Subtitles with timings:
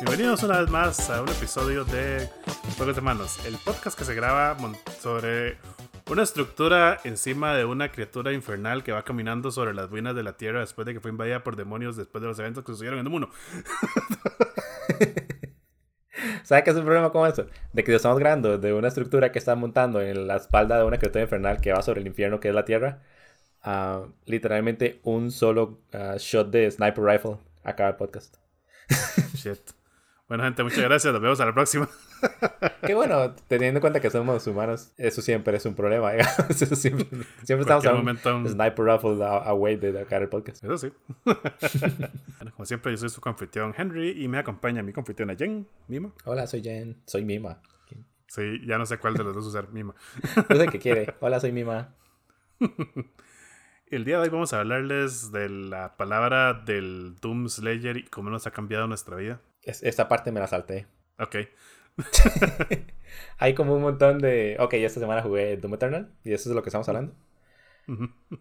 [0.00, 2.28] Bienvenidos una vez más a un episodio de
[2.76, 4.56] Juegos de Manos, el podcast que se graba
[5.00, 5.58] sobre
[6.10, 10.36] una estructura encima de una criatura infernal que va caminando sobre las ruinas de la
[10.36, 13.06] Tierra después de que fue invadida por demonios después de los eventos que sucedieron en
[13.06, 13.30] el mundo.
[16.44, 17.46] ¿Sabe qué es el problema con eso?
[17.72, 20.98] De que estamos grabando de una estructura que está montando en la espalda de una
[20.98, 23.00] criatura infernal que va sobre el infierno que es la Tierra.
[24.26, 28.36] literalmente un solo ah, shot de sniper rifle acaba el podcast.
[29.34, 29.81] Shit.
[30.32, 31.12] Bueno, gente, muchas gracias.
[31.12, 31.86] Nos vemos a la próxima.
[32.86, 36.14] Qué bueno, teniendo en cuenta que somos humanos, eso siempre es un problema.
[36.48, 37.06] Eso siempre,
[37.42, 40.64] siempre estamos a un momento- sniper rifle away de acabar el podcast.
[40.64, 40.90] Eso sí.
[41.26, 46.10] Bueno, como siempre, yo soy su confitrión Henry y me acompaña mi confitriona Jen, Mima.
[46.24, 46.96] Hola, soy Jen.
[47.04, 47.60] Soy Mima.
[48.26, 49.94] Sí, ya no sé cuál de los dos usar, Mima.
[50.48, 51.14] No sé qué quiere.
[51.20, 51.94] Hola, soy Mima.
[53.86, 58.30] El día de hoy vamos a hablarles de la palabra del Doom Slayer y cómo
[58.30, 59.42] nos ha cambiado nuestra vida.
[59.62, 60.86] Es- esta parte me la salté.
[61.18, 61.36] Ok.
[63.38, 64.56] Hay como un montón de...
[64.58, 67.14] Ok, esta semana jugué Doom Eternal y eso es de lo que estamos hablando.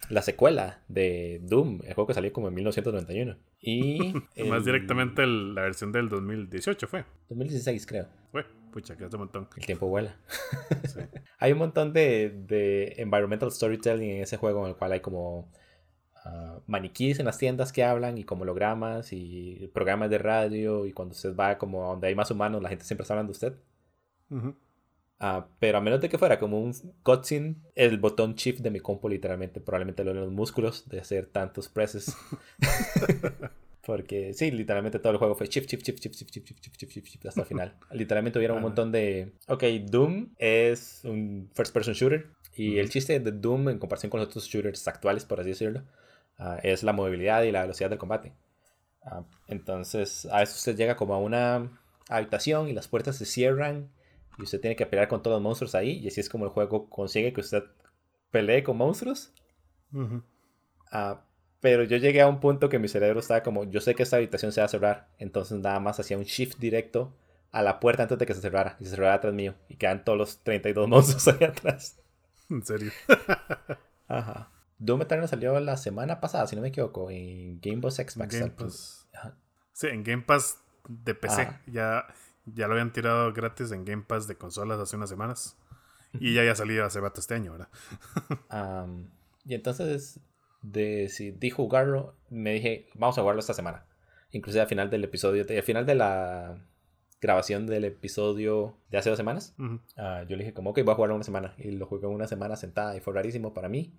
[0.10, 3.38] La secuela de Doom, el juego que salió como en 1991.
[3.60, 4.14] Y...
[4.48, 7.06] Más el- directamente el- la versión del 2018 fue.
[7.30, 8.08] 2016 creo.
[8.32, 9.50] Fue, pucha, que hace un montón.
[9.58, 10.16] El tiempo vuela.
[10.88, 11.00] Sí.
[11.40, 15.52] Hay un montón de, de environmental storytelling en ese juego en el cual hay como
[16.26, 20.94] ah, maniquíes en las tiendas que hablan y como hologramas y programas de radio y
[20.94, 23.38] cuando usted va como a donde hay más humanos la gente siempre está hablando de
[23.38, 23.54] usted.
[24.30, 24.56] Ujú.
[25.20, 28.80] Ah, pero a menos de que fuera como un cutscene, el botón shift de mi
[28.80, 32.16] compo literalmente probablemente lo los músculos de hacer tantos presses.
[33.86, 36.92] Porque sí, literalmente todo el juego fue shift, shift, shift, shift, shift, shift, shift, shift,
[36.92, 37.76] shift, shift, hasta el final.
[37.92, 39.32] Literalmente hubiera un montón de...
[39.48, 42.28] Ok, Doom es un first person shooter.
[42.56, 45.84] Y el chiste de Doom en comparación con los otros shooters actuales, por así decirlo,
[46.38, 48.34] ah, es la movilidad y la velocidad del combate.
[49.03, 53.92] Ah, entonces, a veces usted llega como a una habitación y las puertas se cierran
[54.38, 56.00] y usted tiene que pelear con todos los monstruos ahí.
[56.00, 57.64] Y así es como el juego consigue que usted
[58.31, 59.34] pelee con monstruos.
[60.92, 61.24] Ah,
[61.59, 64.18] pero yo llegué a un punto que mi cerebro estaba como, yo sé que esta
[64.18, 67.16] habitación se va a cerrar, entonces nada más hacía un shift directo
[67.52, 70.03] a la puerta antes de que se cerrara y se cerrara atrás mío y quedan
[70.03, 72.00] todos los 32 monstruos ahí atrás.
[72.50, 72.92] En serio.
[74.08, 74.52] Ajá.
[74.81, 78.40] Doom Eternal salió la semana pasada, si no me equivoco, en Game Boy Xbox.
[78.40, 79.08] Game Pass.
[79.74, 80.58] Sí, en Game Pass
[80.90, 81.44] de PC.
[81.44, 81.62] Ajá.
[81.68, 82.08] Ya,
[82.47, 85.56] ya lo habían tirado gratis en Game Pass de consolas hace unas semanas.
[86.14, 87.69] Y ya había salido hace rato este año, ¿verdad?
[88.50, 89.12] Am,
[89.46, 90.19] y entonces
[90.64, 92.16] decidí jugarlo.
[92.31, 93.86] Me dije, vamos a jugarlo esta semana.
[94.31, 96.58] Inclusive al final del episodio, al final de la
[97.22, 99.53] grabación del episodio de hace dos semanas,
[99.96, 101.53] ah, yo le dije como, ok, voy a jugarlo una semana.
[101.59, 103.94] Y lo jugué una semana sentada y fue rarísimo para mí.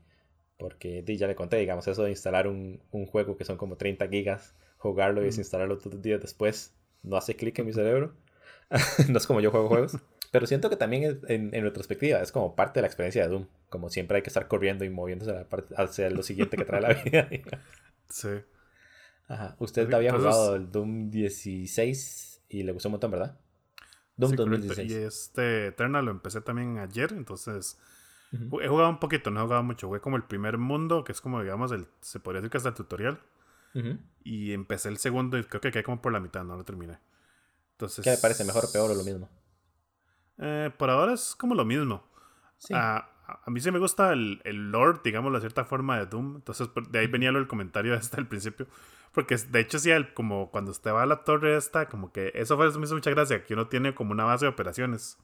[0.63, 4.07] Porque ya le conté, digamos, eso de instalar un, un juego que son como 30
[4.07, 5.27] gigas, jugarlo y Mm.
[5.27, 8.15] desinstalarlo todos los días después, no hace clic en mi cerebro.
[9.09, 9.97] no es como yo juego juegos.
[10.31, 13.47] Pero siento que también en, en retrospectiva es como parte de la experiencia de Doom.
[13.71, 16.65] Como siempre hay que estar corriendo y moviéndose a la parte- hacia lo siguiente que
[16.65, 17.29] trae la vida.
[18.09, 18.29] Sí.
[19.29, 19.57] Ajá.
[19.59, 23.37] Usted Sí, había entonces- jugado el Doom 16 y le gustó un montón, ¿verdad?
[24.17, 24.67] Doom Sí, correcto.
[24.69, 24.93] 2016.
[24.93, 27.79] Y este Eternal lo empecé también ayer, entonces
[28.33, 29.89] He jugado un poquito, no he jugado mucho.
[29.89, 32.71] Jugué como el primer mundo, que es como, digamos, el, se podría decir que hasta
[32.71, 33.21] el tutorial.
[34.25, 36.99] Y empecé el segundo y creo que quedé como por la mitad, no lo terminé.
[37.73, 38.45] Entonces, ¿Qué le parece?
[38.45, 39.29] ¿Mejor peor o lo mismo?
[40.39, 42.05] Eh, por ahora es como lo mismo.
[42.59, 42.73] Sí.
[42.75, 46.37] A, a- mí sí me gusta el, el lore, digamos, de cierta forma de Doom.
[46.37, 48.67] Entonces, de ahí venía del comentario hasta el principio.
[49.13, 52.33] Porque de hecho, sí, el- como cuando usted va a la torre esta, como que
[52.35, 55.19] eso fue, eso me hizo mucha gracia, que uno tiene como una base de operaciones.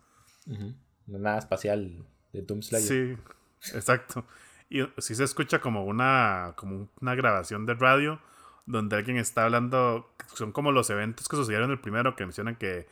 [0.47, 0.75] Ujú.
[1.07, 3.19] Una nada espacial de Doom Slayer.
[3.61, 4.25] Sí, exacto.
[4.71, 8.21] Y sí se escucha como una, como una grabación de radio
[8.67, 12.87] donde alguien está hablando, son como los eventos que sucedieron el primero, que mencionan que,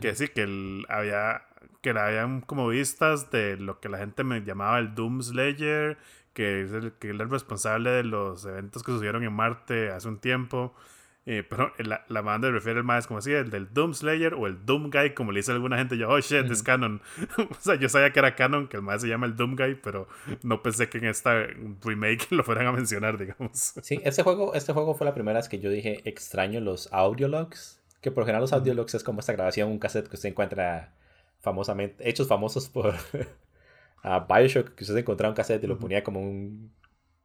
[0.00, 1.42] que sí, que el- había,
[1.80, 5.98] que habían como vistas de lo que la gente me llamaba el Doom Slayer,
[6.34, 10.06] que es el, que es el responsable de los eventos que sucedieron en Marte hace
[10.06, 10.72] un tiempo.
[11.24, 14.66] Eh, pero la, la banda refiere más como así, el del Doom Slayer o el
[14.66, 15.96] Doom Guy, como le dice alguna gente.
[15.96, 17.00] Yo, oh shit, es canon.
[17.38, 19.76] o sea, yo sabía que era canon, que el más se llama el Doom Guy,
[19.76, 20.08] pero
[20.42, 21.46] no pensé que en esta
[21.84, 23.74] remake lo fueran a mencionar, digamos.
[23.82, 27.80] Sí, este juego, este juego fue la primera vez que yo dije extraño los audiologs.
[28.00, 30.92] Que por lo general los audiologs es como esta grabación, un cassette que usted encuentra
[31.40, 32.94] famosamente, hechos famosos por
[34.02, 36.72] a Bioshock, que usted encontraba un cassette y lo ponía como un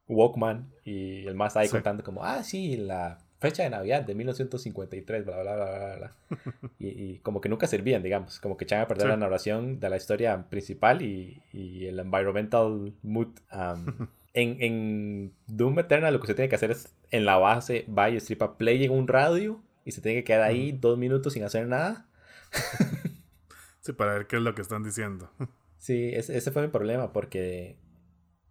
[0.06, 1.72] Walkman y el más ahí Sí.
[1.72, 6.70] contando como, ah, sí, la fecha de Navidad de 1953, bla, bla, bla, bla, bla.
[6.78, 9.96] y, como que nunca servían, digamos, como que echaban a perder la narración de la
[9.96, 13.28] historia principal y, y el environmental mood.
[14.34, 18.10] en, en, Doom Eternal lo que se tiene que hacer es en la base, va
[18.10, 21.44] y stripa play en un radio y se tiene que quedar ahí dos minutos sin
[21.44, 22.06] hacer nada.
[23.80, 25.30] sí, para ver qué es lo que están diciendo.
[25.78, 27.78] sí, ese, fue mi problema porque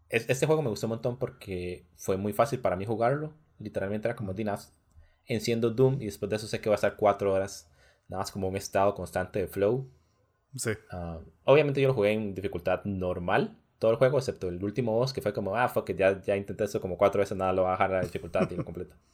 [0.10, 3.34] este juego me gustó un montón porque fue muy fácil para mí jugarlo.
[3.60, 4.74] Literalmente era como Dinas.
[5.26, 7.70] Enciendo Doom y después de eso sé que va a estar cuatro horas.
[8.08, 9.90] Nada más como un estado constante de flow.
[10.56, 10.72] Sí.
[10.92, 13.58] Ah, obviamente yo lo jugué en dificultad normal.
[13.80, 16.64] Todo el juego, excepto el último boss, que fue como, ah, fuck ya, ya intenté
[16.64, 18.96] eso como cuatro veces, nada, lo voy a bajar a la dificultad y lo completo.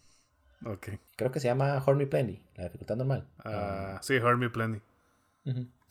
[0.66, 0.92] Ok.
[1.18, 3.28] Creo que se llama Hormy Plenty, la dificultad normal.
[3.44, 4.80] Ah, sí, Hormy Plenty.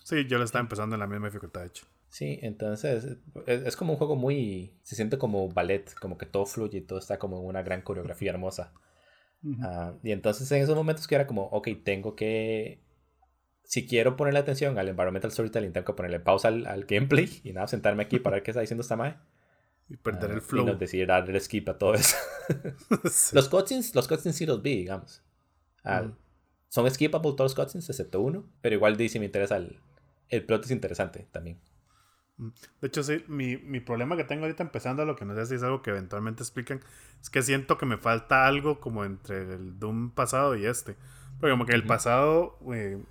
[0.02, 1.84] Sí, yo lo estaba empezando en la misma dificultad, de hecho.
[2.12, 3.16] Sí, entonces
[3.46, 4.78] es, como un juego muy...
[4.82, 7.80] Se siente como ballet, como que todo fluye y todo está como en una gran
[7.80, 8.74] coreografía hermosa.
[9.62, 12.84] Ah, y entonces en esos momentos que era como, ok, tengo que...
[13.64, 17.66] Si quiero ponerle atención al environmental storytelling, tengo que ponerle pausa al, gameplay y nada,
[17.66, 19.16] sentarme aquí para ver qué está diciendo esta mae.
[19.88, 20.64] Y perder ah, el flow.
[20.64, 22.18] Y no decidir darle skip a todo eso.
[23.32, 25.22] Los cutscenes, los cutscenes sí los vi, digamos.
[25.82, 26.12] Ah,
[26.68, 28.44] son skippable todos los cutscenes, excepto uno.
[28.60, 29.80] Pero igual dice me interesa el,
[30.28, 31.58] el plot es interesante también.
[32.38, 35.54] De hecho, sí, mi, mi, problema que tengo ahorita empezando, lo que no sé si
[35.54, 36.80] es algo que eventualmente explican,
[37.20, 40.96] es que siento que me falta algo como entre el Doom pasado y este.
[41.38, 43.02] Porque como que el pasado, eh,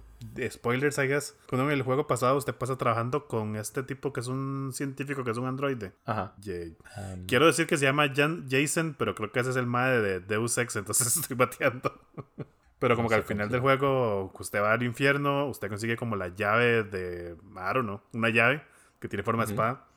[0.50, 4.19] spoilers, I guess, cuando en el juego pasado usted pasa trabajando con este tipo que
[4.19, 5.94] es un científico, que es un androide.
[6.06, 6.33] Ajá.
[6.45, 10.19] Um, Quiero decir que se llama Jason, pero creo que ese es el madre de
[10.19, 11.94] Deus Ex, entonces estoy bateando.
[12.79, 16.29] Pero como que al final del juego, usted va al infierno, usted consigue como la
[16.29, 18.63] llave de, I don't know, una llave
[19.01, 19.88] que tiene forma de espada.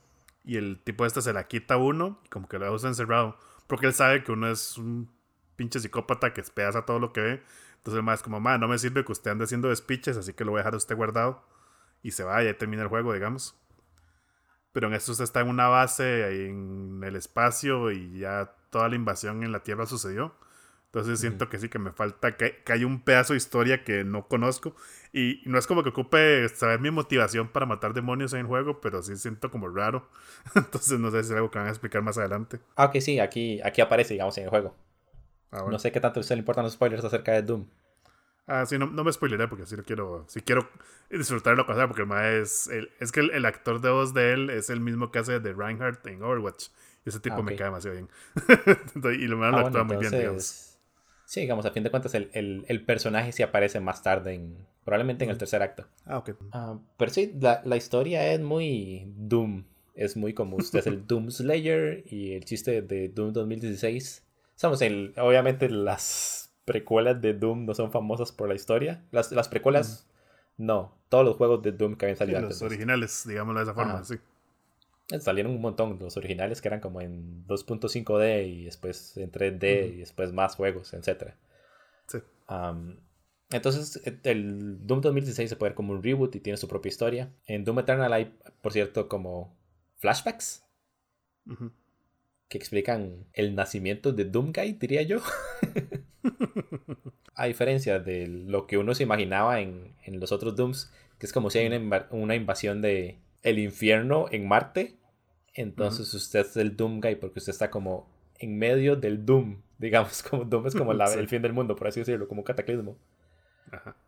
[0.43, 3.39] Y el tipo este se la quita a uno, como que lo usa encerrado.
[3.69, 5.11] Porque él sabe que uno es un
[5.57, 7.43] pinche psicópata que a todo lo que ve.
[7.77, 10.33] Entonces el más es como, ma, no me sirve que usted ande haciendo despiches, así
[10.33, 11.45] que lo voy a dejar a usted guardado.
[12.03, 13.59] Y se va, y ahí termina el juego, digamos.
[14.73, 18.89] Pero en esto usted está en una base, ahí en el espacio, y ya toda
[18.89, 20.35] la invasión en la Tierra sucedió.
[20.95, 24.05] Entonces siento que sí, que me falta, que, que, hay un pedazo de historia que
[24.05, 24.77] no conozco.
[25.13, 28.81] Y no es como que ocupe saber mi motivación para matar demonios en el juego,
[28.81, 30.09] pero sí siento como raro.
[30.55, 32.61] Entonces no sé si es algo que van a explicar más adelante.
[32.77, 34.77] Ah, ok, sí, aquí, aquí aparece, digamos, en el juego.
[35.51, 37.67] Ah, no sé qué tanto se le importan los spoilers acerca de Doom.
[38.47, 40.69] Ah, sí, no, no me spoileré porque sí lo quiero, sí quiero
[41.11, 44.51] disfrutar lo que porque el es, el, es que el, actor de voz de él
[44.51, 46.69] es el mismo que hace de Reinhardt en Overwatch.
[47.05, 48.09] Y ese tipo ah, me cae demasiado bien.
[49.21, 50.74] y lo, me lo actúa muy bien, digamos.
[51.35, 54.57] Sí, digamos, a fin de cuentas el, el, el personaje sí aparece más tarde, en,
[54.85, 55.85] probablemente en el tercer acto.
[56.05, 56.31] Ah, ok.
[56.53, 59.65] Ah, pero sí, la, la, historia es muy Doom.
[59.97, 64.25] Es muy como usted es el Doom Slayer y el chiste de Doom 2016.
[64.55, 69.03] Somos el, obviamente las precuelas de Doom no son famosas por la historia.
[69.11, 70.07] Las, las precuelas,
[70.57, 70.97] no.
[71.09, 74.15] Todos los juegos de Doom que habían salido Los originales, digámoslo de esa forma, sí.
[75.21, 79.99] Salieron un montón, los originales que eran como en 2.5D y después en 3D y
[79.99, 81.35] después más juegos, etc.
[82.07, 82.19] Sí.
[83.51, 87.33] entonces, el Doom 2016 se puede ver como un reboot y tiene su propia historia.
[87.47, 89.55] En Doom Eternal hay, por cierto, como
[89.97, 90.65] flashbacks
[92.49, 95.21] que explican el nacimiento de Doomguy, diría yo.
[97.35, 101.33] A diferencia de lo que uno se imaginaba en, en los otros Dooms, que es
[101.33, 104.97] como si hay una, una invasión de, el infierno en Marte,
[105.53, 108.11] entonces usted es el Doom Guy porque usted está como
[108.41, 112.01] en medio del Doom, digamos, como Doom es como el fin del mundo, por así
[112.01, 112.97] decirlo, como un cataclismo.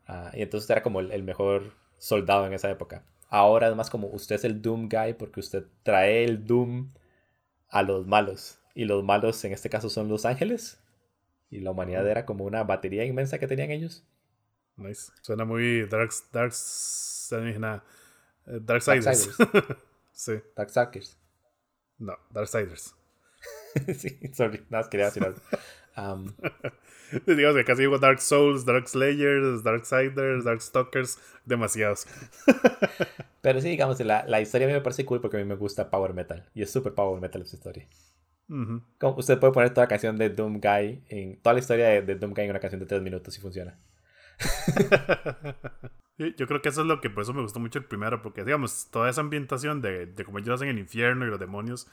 [0.07, 3.05] Ah, y entonces era como el, mejor soldado en esa época.
[3.29, 6.93] Ahora es más como usted es el Doom Guy porque usted trae el Doom
[7.69, 8.61] a los malos.
[8.75, 10.81] Y los malos en este caso son los ángeles.
[11.51, 14.07] Y la humanidad era como una batería inmensa que tenían ellos.
[14.77, 15.11] Nice.
[15.23, 16.53] Suena muy Dark, dark,
[18.47, 19.31] Darksiders.
[20.13, 20.33] sí.
[20.55, 21.19] Darksiders.
[21.99, 22.95] No, Darksiders.
[23.97, 25.41] sí, sorry, nada más quería decir algo.
[25.97, 26.33] Um,
[27.27, 32.07] Digamos que casi digo Dark Souls, Dark Slayers, Darksiders, Darkstalkers, demasiados.
[33.41, 35.55] Pero sí, digamos, la, la, historia a mí me parece cool porque a mí me
[35.55, 36.45] gusta Power Metal.
[36.55, 37.87] Y es súper Power Metal esa historia.
[38.49, 42.03] Como usted puede poner toda la canción de Doom Guy, en, toda la historia de,
[42.03, 43.79] de Doom Guy en una canción de 3 minutos y funciona.
[46.19, 48.43] Yo creo que eso es lo que por eso me gustó mucho el primero, porque
[48.43, 51.89] digamos, toda esa ambientación de, de como ellos hacen el infierno y los demonios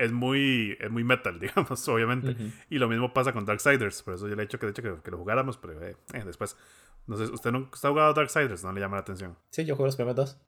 [0.00, 2.34] es muy, es muy metal, digamos, obviamente.
[2.70, 5.02] Y lo mismo pasa con Darksiders, por eso yo le he dicho que de hecho
[5.02, 6.56] que, lo jugáramos, pero eh, eh, después
[7.06, 8.64] No sé, ¿usted nunca ha jugado Darksiders?
[8.64, 9.36] ¿No le llama la atención?
[9.50, 10.40] Sí, yo juego los primeros dos.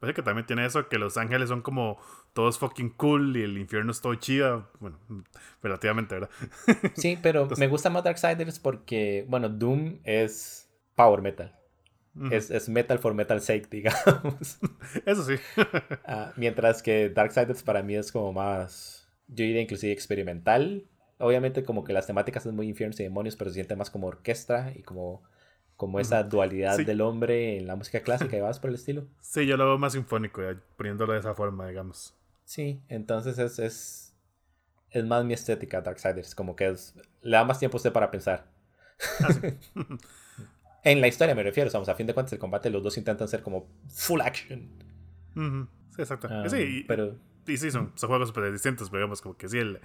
[0.00, 1.98] Parece que también tiene eso, que los ángeles son como
[2.32, 4.70] todos fucking cool y el infierno es todo chido.
[4.80, 4.98] Bueno,
[5.62, 6.30] relativamente, ¿verdad?
[6.94, 10.65] sí, pero me gusta más Darksiders porque, bueno, Doom es
[10.96, 11.54] power metal.
[12.32, 14.58] es, es, metal for metal sake, digamos.
[15.04, 15.36] Eso sí.
[16.04, 20.86] Ah, mientras que Darksiders para mí es como más, yo diría inclusive experimental.
[21.18, 24.08] Obviamente como que las temáticas son muy infiernos y demonios, pero se siente más como
[24.08, 25.22] orquesta y como
[25.76, 29.06] como esa dualidad del hombre en la música clásica y vas por el estilo.
[29.20, 30.42] Sí, yo lo veo más sinfónico,
[30.76, 32.14] poniéndolo de esa forma, digamos.
[32.44, 34.14] Sí, entonces es, es,
[34.90, 38.10] es más mi estética Darksiders, como que es, le da más tiempo a usted para
[38.10, 38.46] pensar.
[39.20, 39.28] Ah,
[40.86, 43.42] en la historia me refiero, a fin de cuentas el combate los dos intentan ser
[43.42, 44.70] como full action.
[45.34, 46.28] Sí, exacto.
[46.30, 47.16] Ah, sí, pero...
[47.46, 49.80] Y sí, son, son juegos súper distintos, pero digamos como que sí, el,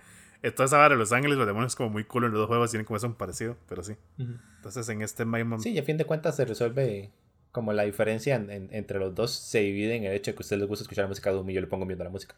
[0.55, 2.86] toda esa vara Los Ángeles, los demonios, como muy cool en los dos juegos, tienen
[2.86, 3.96] como eso un parecido, pero sí.
[4.17, 5.60] Entonces en este Maimon.
[5.60, 7.12] Sí, y a fin de cuentas se resuelve
[7.51, 10.60] como la diferencia entre los dos se divide en el hecho de que a ustedes
[10.60, 12.36] les gusta escuchar música Doom y yo le pongo viendo la música.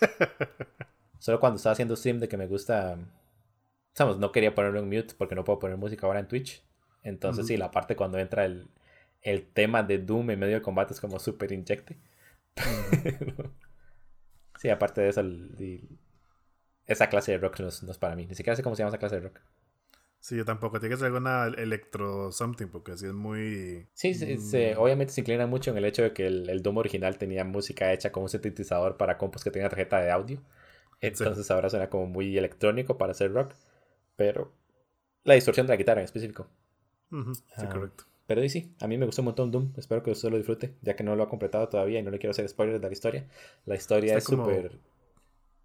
[1.18, 2.96] Solo cuando estaba haciendo stream de que me gusta.
[3.92, 6.65] Sabes, no quería ponerlo en mute porque no puedo poner música ahora en Twitch.
[7.06, 8.66] Entonces, sí, la parte cuando entra el,
[9.22, 11.96] el tema de Doom en medio del combate es como súper inyecte.
[14.58, 15.88] sí, aparte de eso, el,
[16.84, 18.26] esa clase de rock no es, para mí.
[18.26, 19.40] Ni siquiera sé cómo se llama esa clase de rock.
[20.18, 20.80] Sí, yo tampoco.
[20.80, 23.86] Tiene que ser alguna electro something, porque así es muy.
[23.92, 24.76] Sí, mm.
[24.78, 27.92] obviamente se inclina mucho en el hecho de que el, el Doom original tenía música
[27.92, 30.42] hecha con un sintetizador para compos que tenía tarjeta de audio.
[31.00, 33.54] Entonces ahora suena como muy electrónico para hacer rock.
[34.16, 34.52] Pero
[35.22, 36.48] la distorsión de la guitarra en específico.
[37.10, 38.04] Sí, ah, correcto.
[38.26, 39.72] Pero sí, a mí me gustó un montón Doom.
[39.76, 42.18] Espero que usted lo disfrute, ya que no lo ha completado todavía y no le
[42.18, 43.28] quiero hacer spoilers de la historia.
[43.64, 44.80] La historia es súper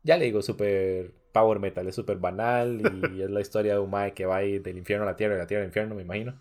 [0.04, 3.90] ya le digo, súper power metal, es súper banal y es la historia de un
[3.90, 6.02] mae que va del infierno a la tierra y de la tierra al infierno, me
[6.02, 6.40] imagino.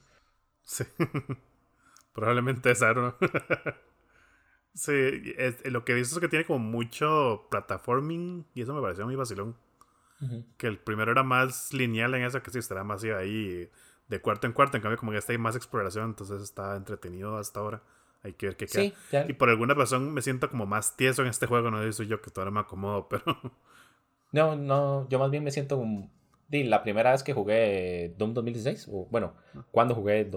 [0.62, 0.84] Sí.
[2.12, 3.16] Probablemente esa, ¿no?
[4.74, 4.92] sí,
[5.64, 9.16] lo que he visto es que tiene como mucho platforming y eso me pareció muy
[9.16, 9.56] vacilón.
[10.58, 13.70] Que el primero era más lineal en eso, que sí, estará más ahí
[14.10, 17.36] de cuarto en cuarto, en cambio como que está ahí más exploración, entonces está entretenido
[17.38, 17.80] hasta ahora.
[18.22, 19.24] Hay que ver qué queda.
[19.28, 22.20] Y por alguna razón me siento como más tieso en este juego, no soy yo
[22.20, 23.24] que todavía me acomodo, pero...
[24.32, 26.10] No, no, yo más bien me siento como...
[26.50, 29.34] La primera vez que jugué Doom 2016, o bueno,
[29.70, 30.28] cuando jugué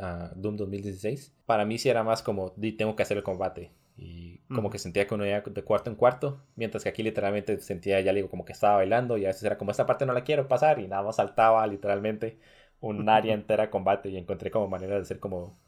[0.00, 3.70] ah, Doom 2016, para mí sí era más como, di, tengo que hacer el combate.
[3.96, 7.60] Y como que sentía que uno iba de cuarto en cuarto, mientras que aquí literalmente
[7.60, 10.12] sentía, ya digo, como que estaba bailando y a veces era como, esta parte no
[10.12, 12.40] la quiero pasar y nada más saltaba literalmente
[12.80, 15.58] un área entera de combate y encontré como manera de ser como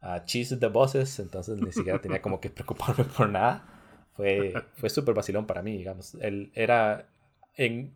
[0.00, 3.68] a cheese the bosses, entonces ni siquiera tenía como que preocuparme por nada.
[4.14, 6.14] Fue, fue súper vacilón para mí, digamos.
[6.16, 7.08] Él era
[7.54, 7.94] en...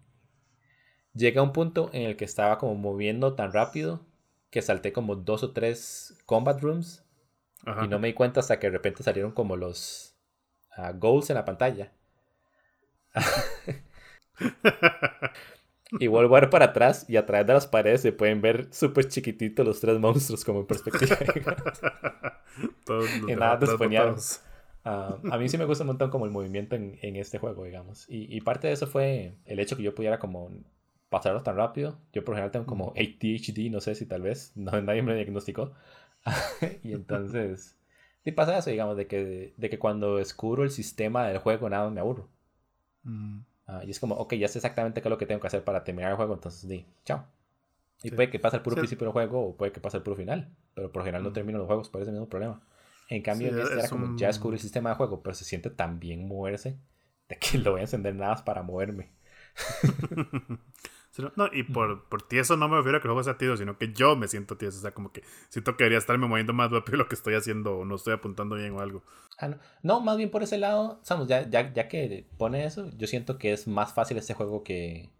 [1.12, 4.06] Llegué a un punto en el que estaba como moviendo tan rápido
[4.50, 7.04] que salté como dos o tres combat rooms
[7.82, 10.14] y no me di cuenta hasta que de repente salieron como los
[10.76, 11.92] uh, goals en la pantalla.
[15.92, 18.68] Y vuelvo a ver para atrás y a través de las paredes se pueden ver
[18.72, 21.16] súper chiquititos los tres monstruos como en perspectiva.
[23.28, 23.58] y nada
[24.84, 27.64] uh, a mí sí me gusta un montón como el movimiento en, en este juego,
[27.64, 28.08] digamos.
[28.08, 30.50] Y, y, parte de eso fue el hecho que yo pudiera como
[31.08, 32.00] pasarlo tan rápido.
[32.12, 35.72] Yo por general tengo como ADHD, no sé si tal vez, no, nadie me diagnosticó.
[36.82, 37.76] y entonces,
[38.24, 41.88] sí pasa eso, digamos, de que, de que cuando descubro el sistema del juego nada
[41.90, 42.28] me aburro.
[43.04, 43.42] Mm.
[43.66, 45.64] Ah, y es como, ok, ya sé exactamente qué es lo que tengo que hacer
[45.64, 47.26] para terminar el juego, entonces di, chao.
[48.02, 50.16] Y puede que pase el puro principio del juego o puede que pase el puro
[50.16, 51.32] final, pero por general no mm.
[51.32, 52.62] termino los juegos por ese mismo problema.
[53.08, 55.70] En cambio, en este era como, ya descubrí el sistema de juego, pero se siente
[55.70, 56.78] tan bien moverse
[57.28, 59.10] de que lo voy a encender nada más para moverme.
[61.36, 63.78] No, y por, por tieso no me refiero a que el juego sea tieso, sino
[63.78, 64.78] que yo me siento tieso.
[64.78, 67.78] O sea, como que siento que debería estarme moviendo más rápido lo que estoy haciendo
[67.78, 69.02] o no estoy apuntando bien o algo.
[69.38, 69.58] Ah, no.
[69.82, 70.00] no.
[70.00, 73.52] más bien por ese lado, Samus, ya, ya, ya que pone eso, yo siento que
[73.52, 75.10] es más fácil este juego que,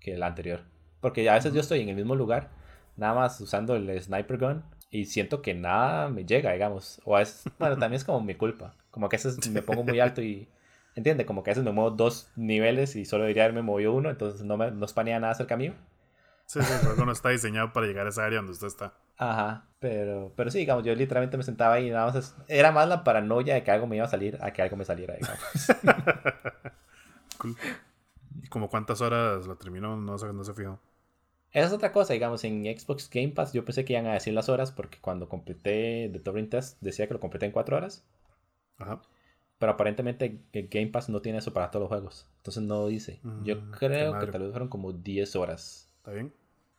[0.00, 0.64] que el anterior.
[1.00, 2.50] Porque a veces yo estoy en el mismo lugar,
[2.96, 7.00] nada más usando el sniper gun, y siento que nada me llega, digamos.
[7.04, 8.74] O es, bueno, también es como mi culpa.
[8.90, 10.48] Como que a veces me pongo muy alto y
[10.94, 11.26] ¿Entiende?
[11.26, 14.42] Como que a veces me muevo dos niveles y solo debería haberme movido uno, entonces
[14.44, 15.74] no, me, no espanea nada cerca mío.
[16.46, 18.94] Sí, sí, el juego no está diseñado para llegar a esa área donde usted está.
[19.18, 22.36] Ajá, pero, pero sí, digamos, yo literalmente me sentaba ahí y nada más.
[22.48, 24.84] era más la paranoia de que algo me iba a salir a que algo me
[24.84, 25.40] saliera, digamos.
[27.38, 27.56] cool.
[28.42, 29.96] ¿Y como cuántas horas lo terminó?
[29.96, 30.80] No, no se fijó.
[31.50, 34.34] Esa es otra cosa, digamos, en Xbox Game Pass yo pensé que iban a decir
[34.34, 38.04] las horas porque cuando completé The Turing Test decía que lo completé en cuatro horas.
[38.78, 39.00] Ajá.
[39.58, 42.30] Pero aparentemente Game Pass no tiene eso para todos los juegos.
[42.38, 43.20] Entonces no dice.
[43.42, 45.92] Yo mm, creo que tal vez fueron como 10 horas.
[45.98, 46.32] ¿Está bien?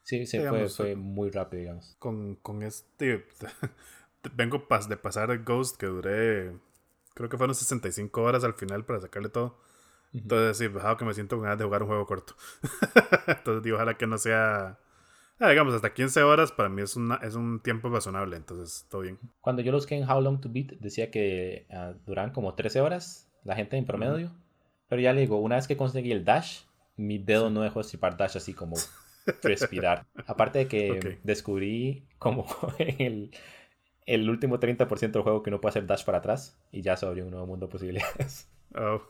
[0.04, 1.96] Sí, sí, fue, fue, muy rápido, digamos.
[2.00, 3.26] Con, con este.
[4.36, 6.54] vengo de pasar el Ghost que duré.
[7.14, 9.60] Creo que fueron 65 horas al final para sacarle todo.
[10.14, 12.36] Entonces, sí, dejado que me siento con ganas de jugar un juego corto.
[13.28, 14.80] Entonces, digo, ojalá que no sea.
[15.40, 19.02] Ah, digamos, hasta 15 horas para mí es, una, es un tiempo razonable, entonces todo
[19.02, 19.18] bien.
[19.40, 22.82] Cuando yo los busqué en How Long to Beat, decía que uh, duran como 13
[22.82, 24.32] horas la gente en promedio.
[24.90, 26.64] Pero ya le digo, una vez que conseguí el dash,
[26.98, 28.76] mi dedo no dejó de stripar dash así como
[29.44, 30.06] respirar.
[30.28, 32.46] Aparte de que descubrí como
[32.78, 33.32] en el,
[34.06, 37.06] el último 30% del juego que no puede hacer dash para atrás y ya se
[37.06, 38.50] abrió un nuevo mundo de posibilidades.
[38.76, 39.02] Oh.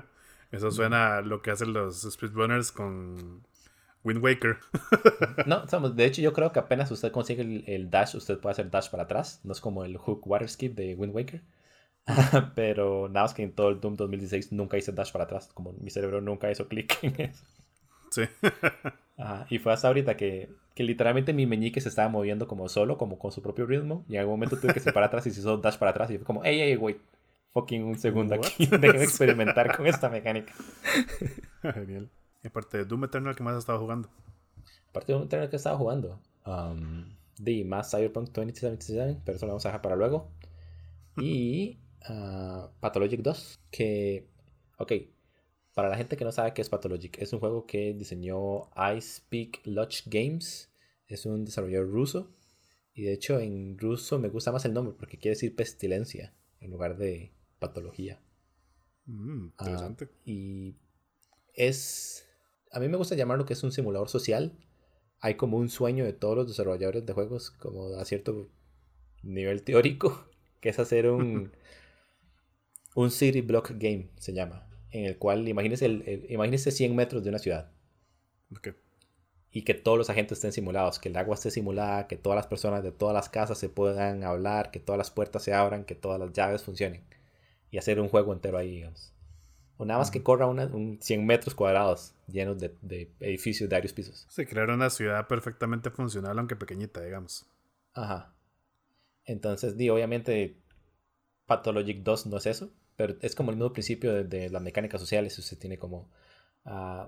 [0.50, 3.44] Eso suena a lo que hacen los speedrunners con
[4.06, 4.58] Wind Waker.
[5.46, 8.88] no, de hecho yo creo que apenas usted consigue el, dash, usted puede hacer dash
[8.88, 9.40] para atrás.
[9.42, 11.42] No es como el hook water skip de Wind Waker.
[12.54, 15.50] Pero nada más que en todo el Doom 2016 nunca hice dash para atrás.
[15.52, 17.44] Como mi cerebro nunca hizo clic en eso.
[18.10, 18.22] Sí.
[19.50, 23.18] y fue hasta ahorita que, que, literalmente mi meñique se estaba moviendo como solo, como
[23.18, 24.04] con su propio ritmo.
[24.08, 26.10] Y en algún momento tuve que ser para atrás y se hizo dash para atrás.
[26.12, 26.98] Y fue como, hey, hey, wait,
[27.50, 28.66] fucking un segundo aquí.
[28.66, 30.54] Déjame experimentar con esta mecánica.
[31.74, 32.08] Genial.
[32.46, 34.08] Y aparte de Doom Eternal, ¿qué más has estado jugando?
[34.90, 36.20] Aparte de Doom Eternal, ¿qué estaba jugando?
[36.46, 40.30] Um, de más Cyberpunk 2077, pero eso lo vamos a dejar para luego.
[41.16, 44.28] Y uh, Pathologic 2, que,
[44.78, 44.92] ok,
[45.74, 49.62] para la gente que no sabe qué es Pathologic, es un juego que diseñó iSpeak
[49.64, 50.72] Lodge Games,
[51.08, 52.30] es un desarrollador ruso,
[52.94, 56.70] y de hecho en ruso me gusta más el nombre porque quiere decir pestilencia en
[56.70, 58.20] lugar de patología.
[59.06, 60.08] Mm, interesante.
[60.12, 60.76] Ah, y
[61.56, 62.25] es,
[62.76, 64.52] a mí me gusta llamarlo que es un simulador social.
[65.20, 68.50] Hay como un sueño de todos los desarrolladores de juegos, como a cierto
[69.22, 70.28] nivel teórico,
[70.60, 71.52] que es hacer un,
[72.94, 74.66] un city block game, se llama
[74.96, 77.70] en el cual imagínese, el, 100 metros de una ciudad.
[79.50, 82.46] Y que todos los agentes estén simulados, que el agua esté simulada, que todas las
[82.46, 85.94] personas de todas las casas se puedan hablar, que todas las puertas se abran, que
[85.94, 87.04] todas las llaves funcionen.
[87.70, 89.12] Y hacer un juego entero ahí, digamos.
[89.78, 94.26] O nada más que corra un 100 metros cuadrados llenos de, edificios de varios pisos.
[94.28, 97.46] Se crear una ciudad perfectamente funcional, aunque pequeñita, digamos.
[97.92, 98.32] Ajá.
[99.24, 100.56] Entonces, di, obviamente,
[101.46, 105.38] Pathologic 2 no es eso pero es como el mismo principio de, las mecánicas sociales.
[105.38, 106.08] Usted tiene como
[106.64, 107.06] uh,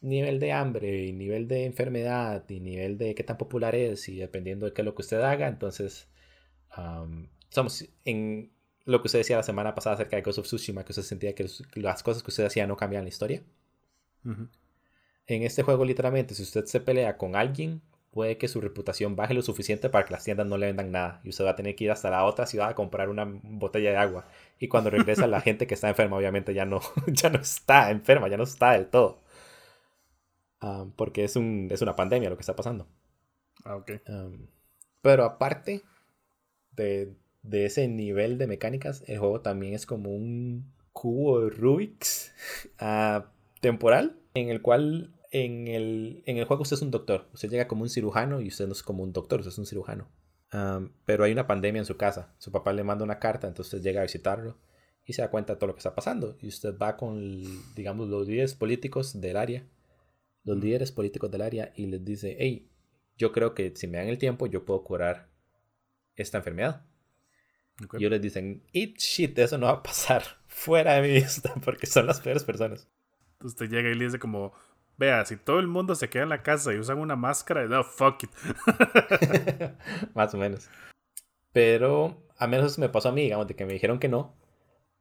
[0.00, 4.16] nivel de hambre y nivel de enfermedad y nivel de qué tan popular es y
[4.16, 5.48] dependiendo de qué es lo que usted haga.
[5.48, 6.08] Entonces,
[7.48, 8.52] somos en
[8.90, 11.34] lo que usted decía la semana pasada acerca de Ghost of Tsushima, que usted sentía
[11.34, 13.42] que las cosas que usted hacía no cambiaban la historia.
[14.24, 19.34] En este juego, literalmente, si usted se pelea con alguien, puede que su reputación baje
[19.34, 21.76] lo suficiente para que las tiendas no le vendan nada y usted va a tener
[21.76, 24.26] que ir hasta la otra ciudad a comprar una botella de agua
[24.58, 28.28] y cuando regresa la gente que está enferma obviamente ya no, ya no está enferma,
[28.28, 29.22] ya no está del todo.
[30.60, 32.86] Ah, porque es, un, es una pandemia lo que está pasando.
[33.64, 33.92] Ah, ok.
[35.02, 35.82] pero aparte
[36.72, 42.32] de, de, ese nivel de mecánicas, el juego también es como un cubo de Rubik's
[42.80, 43.22] uh,
[43.60, 47.28] temporal en el cual en el, en el juego usted es un doctor.
[47.32, 49.66] Usted llega como un cirujano y usted no es como un doctor, usted es un
[49.66, 50.08] cirujano.
[51.04, 52.34] pero hay una pandemia en su casa.
[52.38, 54.58] Su papá le manda una carta, entonces usted llega a visitarlo
[55.06, 56.36] y se da cuenta de todo lo que está pasando.
[56.40, 59.66] Y usted va con, digamos, los líderes políticos del área,
[60.44, 62.68] los líderes políticos del área, y les dice, hey,
[63.16, 65.28] yo creo que si me dan el tiempo, yo puedo curar
[66.16, 66.86] esta enfermedad.
[67.94, 71.54] Y ellos les dicen, eat shit, eso no va a pasar fuera de mi vista,
[71.64, 72.88] porque son las peores personas.
[73.42, 74.52] Usted llega y le dice como,
[75.00, 77.82] Vea, si todo el mundo se queda en la casa y usan una máscara, no,
[77.82, 78.30] fuck it.
[80.14, 80.68] Más o menos.
[81.52, 84.34] Pero a menos me pasó a mí, digamos, de que me dijeron que no.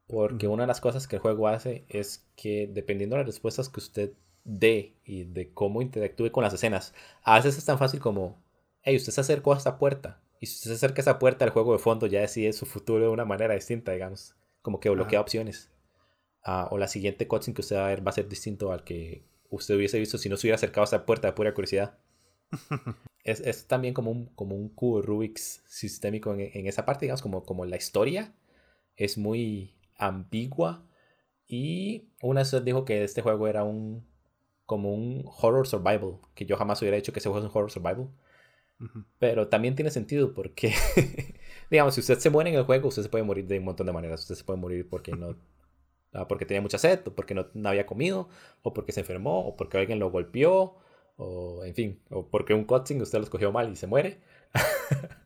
[0.07, 3.67] Porque una de las cosas que el juego hace es que dependiendo de las respuestas
[3.67, 4.13] que usted
[4.45, 8.41] dé y de cómo interactúe con las escenas, a veces es tan fácil como,
[8.83, 10.21] hey, usted se acercó a esta puerta.
[10.39, 12.65] Y si usted se acerca a esa puerta, el juego de fondo ya decide su
[12.65, 14.35] futuro de una manera distinta, digamos.
[14.61, 15.71] Como que bloquea opciones.
[16.43, 18.83] Ah, o la siguiente cutscene que usted va a ver va a ser distinto al
[18.83, 21.97] que usted hubiese visto si no se hubiera acercado a esa puerta de pura curiosidad.
[23.23, 27.21] es, es, también como un, como un cubo Rubik's sistémico en, en, esa parte, digamos,
[27.21, 28.33] como, como la historia
[28.95, 30.85] es muy ambigua.
[31.47, 34.07] Y una vez dijo que este juego era un
[34.69, 37.71] como un horror survival, que yo jamás hubiera dicho que ese juego es un horror
[37.71, 38.09] survival.
[39.17, 40.73] Pero también tiene sentido porque,
[41.69, 43.87] digamos, si usted se muere en el juego, usted se puede morir de un montón
[43.87, 44.21] de maneras.
[44.21, 45.35] Usted se puede morir porque no
[46.13, 48.29] Ah, porque tenía mucha sed, o porque no, había comido,
[48.63, 50.77] o porque se enfermó, o porque alguien lo golpeó,
[51.17, 54.21] o en fin, o porque un cutscene usted lo escogió mal y se muere.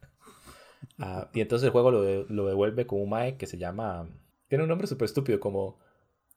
[1.00, 4.08] Ah, y entonces el juego lo, lo, devuelve con un Mae que se llama.
[4.48, 5.80] Tiene un nombre súper estúpido, como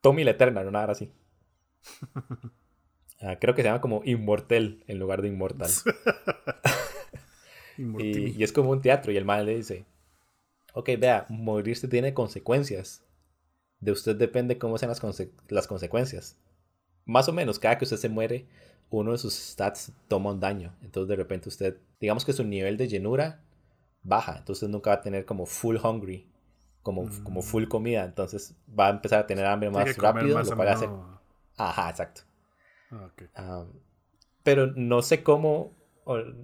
[0.01, 1.13] Tommy la Eterna, no nada así.
[3.21, 5.71] Ah, creo que se llama como Inmortal en lugar de Inmortal.
[7.77, 9.87] Y, y, es como un teatro y el mal le dice,
[10.75, 13.03] ok, vea, morirse tiene consecuencias.
[13.81, 15.03] De usted depende cómo sean las,
[15.49, 16.39] las consecuencias.
[17.05, 18.47] Más o menos, cada que usted se muere,
[18.91, 20.75] uno de sus stats toma un daño.
[20.83, 23.43] Entonces de repente usted, digamos que su nivel de llenura
[24.03, 24.37] baja.
[24.39, 26.29] Entonces nunca va a tener como full hungry,
[26.83, 27.69] como, como full mm.
[27.69, 28.05] comida.
[28.05, 30.43] Entonces va a empezar a tener hambre más rápido.
[30.43, 31.21] lo.
[31.57, 32.23] Ajá, exacto.
[33.35, 33.65] Ah,
[34.43, 35.73] pero no sé cómo,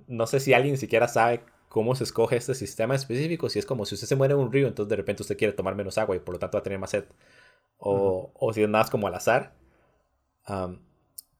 [0.08, 3.48] no sé si alguien siquiera sabe cómo se escoge este sistema específico.
[3.48, 5.52] Si es como si usted se muere en un río, entonces de repente usted quiere
[5.52, 7.04] tomar menos agua y por lo tanto va a tener más sed.
[7.78, 9.54] O, o si es nada como al azar.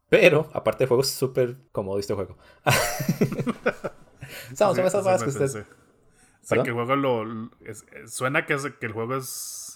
[0.08, 2.36] pero, aparte el juego es súper cómodo este juego.
[4.56, 5.66] son esas cosas que usted...
[6.48, 7.50] que el juego lo...
[8.06, 9.71] suena que, que el juego es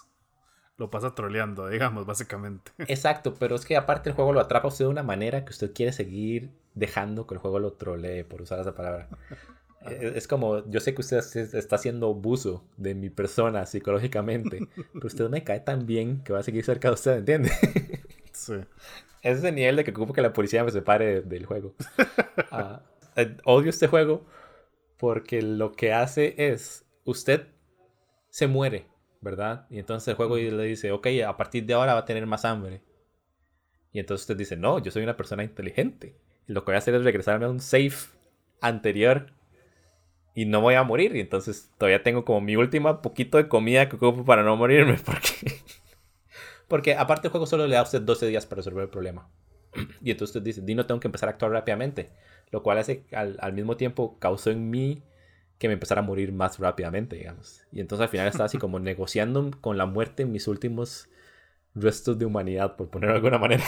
[0.79, 2.73] lo pasa troleando, digamos, básicamente.
[2.79, 5.51] Exacto, pero es que aparte el juego lo atrapa a usted de una manera que
[5.51, 9.09] usted quiere seguir dejando que el juego lo trolee, por usar esa palabra.
[9.89, 11.19] es, como, yo sé que usted
[11.55, 14.61] está haciendo abuso de mi persona psicológicamente,
[14.93, 17.51] pero usted me cae tan bien que va a seguir cerca de usted, ¿entiende?
[18.33, 18.55] sí.
[19.23, 21.75] Es ese nivel de que ocupo que la policía me separe del juego.
[22.53, 22.83] Ah,
[23.17, 24.25] eh, odio este juego
[24.99, 27.49] porque lo que hace es, usted
[28.29, 28.87] se muere
[29.27, 29.67] ¿verdad?
[29.71, 32.45] Y entonces el juego le dice, ok, a partir de ahora va a tener más
[32.45, 32.81] hambre.
[33.93, 36.15] Y entonces usted dice, no, yo soy una persona inteligente.
[36.47, 38.09] Y lo que voy a hacer es regresarme a un safe
[38.61, 39.33] anterior
[40.35, 41.17] y no voy a morir.
[41.17, 44.97] Y entonces todavía tengo como mi última poquito de comida que ocupo para no morirme.
[45.05, 45.61] Porque,
[46.69, 49.29] porque aparte el juego solo le da a usted 12 días para resolver el problema.
[50.03, 52.11] Y entonces usted dice, Dino, tengo que empezar a actuar rápidamente.
[52.53, 55.03] Lo cual hace al, al mismo tiempo causó en mí
[55.59, 57.63] que me empezara a morir más rápidamente, digamos.
[57.73, 61.09] Y entonces al final estaba así como negociando con la muerte en mis últimos
[61.75, 63.65] restos de humanidad, por ponerlo de alguna manera.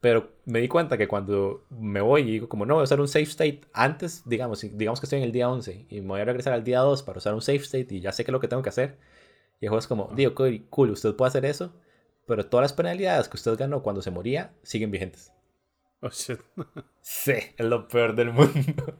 [0.00, 3.00] Pero me di cuenta que cuando me voy y digo como no, voy a usar
[3.00, 6.20] un safe state antes, digamos, digamos que estoy en el día 11 y me voy
[6.20, 8.32] a regresar al día 2 para usar un safe state y ya sé qué es
[8.32, 8.98] lo que tengo que hacer.
[9.60, 10.34] Y el juego es como, digo,
[10.70, 11.72] cool, usted puede hacer eso,
[12.26, 15.32] pero todas las penalidades que usted ganó cuando se moría siguen vigentes.
[16.02, 16.38] Oh, shit.
[17.00, 18.98] sí, es lo peor del mundo.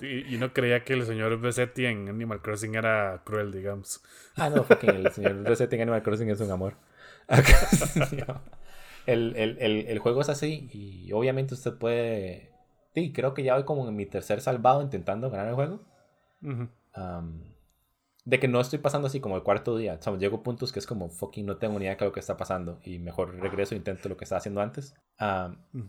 [0.00, 4.02] Y, no creía que el señor Resetti en Animal Crossing era cruel, digamos.
[4.36, 6.74] Ah, no, porque el señor Resetti en Animal Crossing es un amor.
[9.06, 12.52] el, el, el, el, juego es así y obviamente usted puede...
[12.94, 15.80] Sí, creo que ya voy como en mi tercer salvado intentando ganar el juego.
[18.24, 19.98] de que no estoy pasando así como el cuarto día.
[20.06, 22.20] O llego a puntos que es como fucking no tengo ni idea de lo que
[22.20, 24.94] está pasando y mejor regreso e intento lo que estaba haciendo antes.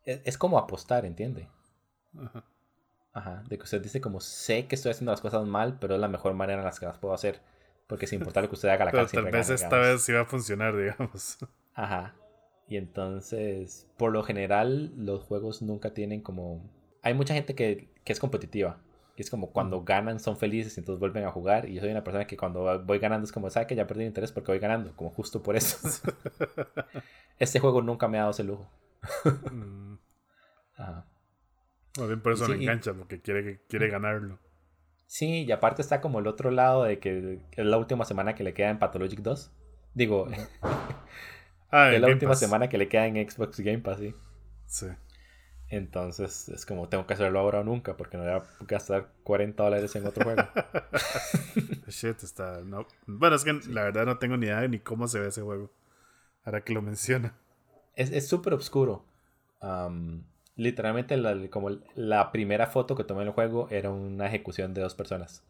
[0.03, 1.47] es, es, como apostar, ¿entiende?
[2.17, 2.45] Ajá.
[3.15, 6.01] Ajá, de que usted dice como sé que estoy haciendo las cosas mal, pero es
[6.01, 7.39] la mejor manera en las que las puedo hacer.
[7.87, 10.21] Porque sin importar lo que usted haga, la pero Tal vez esta vez sí va
[10.21, 11.37] a funcionar, digamos.
[11.73, 12.13] Ajá.
[12.67, 16.69] Y entonces, por lo general, los juegos nunca tienen como...
[17.03, 18.81] Hay mucha gente que, que es competitiva.
[19.15, 21.69] Y es como cuando ganan son felices y entonces vuelven a jugar.
[21.69, 24.03] Y yo soy una persona que cuando voy ganando es como, ¿sabe que ya perdí
[24.03, 24.93] interés porque voy ganando?
[24.93, 25.77] Como justo por eso.
[27.39, 28.69] este juego nunca me ha dado ese lujo.
[29.49, 29.95] Mm.
[31.97, 34.39] Ajá bien por eso le engancha, porque quiere, quiere ganarlo.
[35.07, 38.43] Sí, y aparte está como el otro lado de que es la última semana que
[38.43, 39.51] le queda en Pathologic 2.
[39.93, 40.27] Digo,
[41.71, 44.15] ah, es la última semana que le queda en Xbox Game Pass, sí.
[44.65, 44.87] Sí.
[45.67, 49.63] Entonces es como tengo que hacerlo ahora o nunca porque no voy a gastar 40
[49.63, 50.43] dólares en otro juego.
[51.87, 52.61] Shit, está.
[52.61, 52.85] No.
[53.07, 55.41] Bueno, es que la verdad no tengo ni idea de ni cómo se ve ese
[55.41, 55.71] juego.
[56.43, 57.35] Ahora que lo menciona.
[57.95, 59.05] Es súper oscuro.
[59.61, 60.23] Um,
[60.55, 64.81] literalmente la, como la primera foto que tomé en el juego era una ejecución de
[64.81, 65.43] dos personas.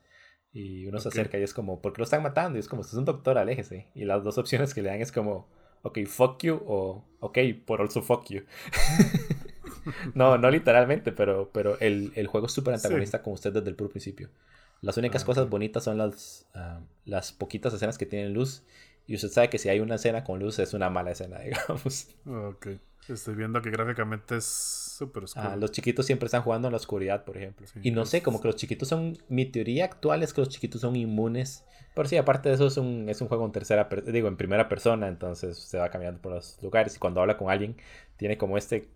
[0.52, 2.58] Y uno se acerca y es como, ¿por qué lo están matando?
[2.58, 3.88] Y es como, usted es un doctor, aléjese.
[3.94, 5.50] Y las dos opciones que le dan es como,
[5.82, 8.44] ok, fuck you o ok, por also fuck you.
[10.16, 13.76] no, no literalmente, pero, pero el, el juego es súper antagonista con usted desde el
[13.76, 14.30] puro principio.
[14.82, 18.64] Las únicas ah, cosas bonitas son las, ah, las poquitas escenas que tienen luz.
[19.08, 22.08] Y usted sabe que si hay una escena con luz es una mala escena, digamos.
[22.26, 22.68] Ok.
[23.08, 25.48] Estoy viendo que gráficamente es súper oscuro.
[25.48, 27.68] Ah, los chiquitos siempre están jugando en la oscuridad, por ejemplo.
[27.84, 29.18] y no sé, como que los chiquitos son.
[29.30, 31.64] Mi teoría actual es que los chiquitos son inmunes.
[31.94, 33.88] Pero sí, aparte de eso, es un, es un juego en tercera.
[34.08, 35.08] Digo, en primera persona.
[35.08, 36.96] Entonces se va caminando por los lugares.
[36.96, 37.78] Y cuando habla con alguien,
[38.18, 38.90] tiene como este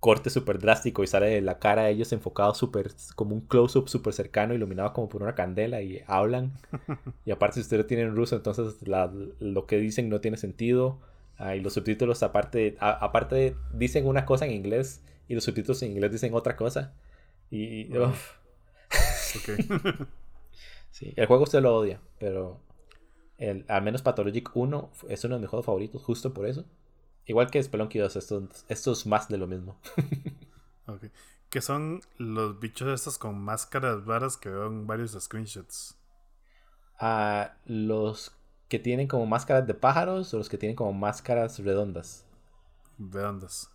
[0.00, 2.92] corte súper drástico y sale la cara de ellos enfocado súper.
[3.14, 5.82] Como un close-up súper cercano, iluminado como por una candela.
[5.82, 6.52] Y hablan.
[7.24, 10.98] y aparte, si ustedes tienen ruso, entonces lo que dicen no tiene sentido
[11.38, 15.92] Ah, y los subtítulos aparte, aparte dicen una cosa en inglés y los subtítulos en
[15.92, 16.94] inglés dicen otra cosa.
[17.48, 17.88] Y...
[20.90, 22.60] sí, el juego usted lo odia, pero
[23.38, 26.64] el, al menos Pathologic 1 es uno de mis juegos favoritos justo por eso.
[27.28, 29.78] Igual que Spelunky 2, esto, esto es más de lo mismo.
[31.50, 35.98] ¿Qué son los bichos estos con máscaras raras que veo en varios screenshots?
[36.98, 38.32] Ah, los
[38.68, 42.24] que tienen como máscaras de pájaros o los que tienen como máscaras redondas.
[42.98, 43.70] Redondas.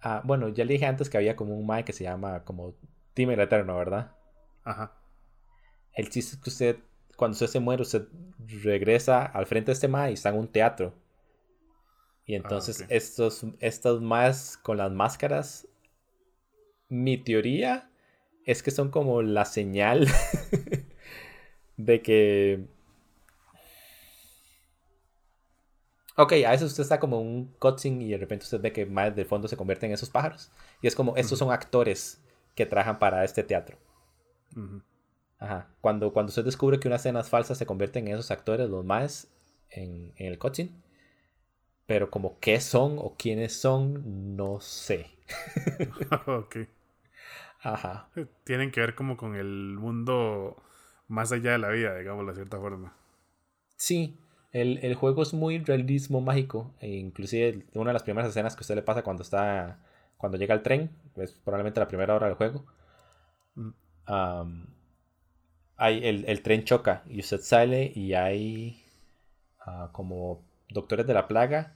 [0.00, 2.74] Ah, bueno, ya le dije antes que había como un Mae que se llama como
[3.12, 4.12] Team Eterno, ¿verdad?
[4.64, 4.92] Ajá.
[5.92, 6.78] El chiste es que usted,
[7.16, 10.48] cuando usted se muere, usted regresa al frente de este Mae y está en un
[10.48, 10.94] teatro.
[12.26, 15.68] Y ah, entonces estos, estos más con las máscaras,
[16.88, 17.88] mi teoría
[18.44, 20.06] es que son como la señal
[21.76, 22.66] de que
[26.18, 29.14] Ok, a veces usted está como un cutscene y de repente usted ve que más
[29.14, 30.50] de fondo se convierten en esos pájaros.
[30.80, 32.22] Y es como, estos son actores
[32.54, 33.76] que trabajan para este teatro.
[35.38, 35.68] Ajá.
[35.82, 38.82] Cuando, cuando usted descubre que una escena es falsa, se convierten en esos actores, los
[38.82, 39.28] más,
[39.68, 40.72] en, en el cutscene.
[41.86, 45.10] Pero como qué son o quiénes son, no sé.
[46.26, 46.56] ok.
[47.60, 48.08] Ajá.
[48.44, 50.56] Tienen que ver como con el mundo
[51.08, 52.94] más allá de la vida, digamos, de cierta forma.
[53.76, 54.18] Sí,
[54.52, 56.74] el, juego es muy realismo mágico.
[56.80, 59.78] E inclusive una de las primeras escenas que a usted le pasa cuando está.
[60.16, 60.90] Cuando llega al tren.
[61.16, 62.64] Es probablemente la primera hora del juego.
[63.54, 63.70] Mm.
[65.76, 67.02] hay, el, tren choca.
[67.08, 68.82] Y usted sale y hay.
[69.60, 71.75] Ah, como doctores de la plaga.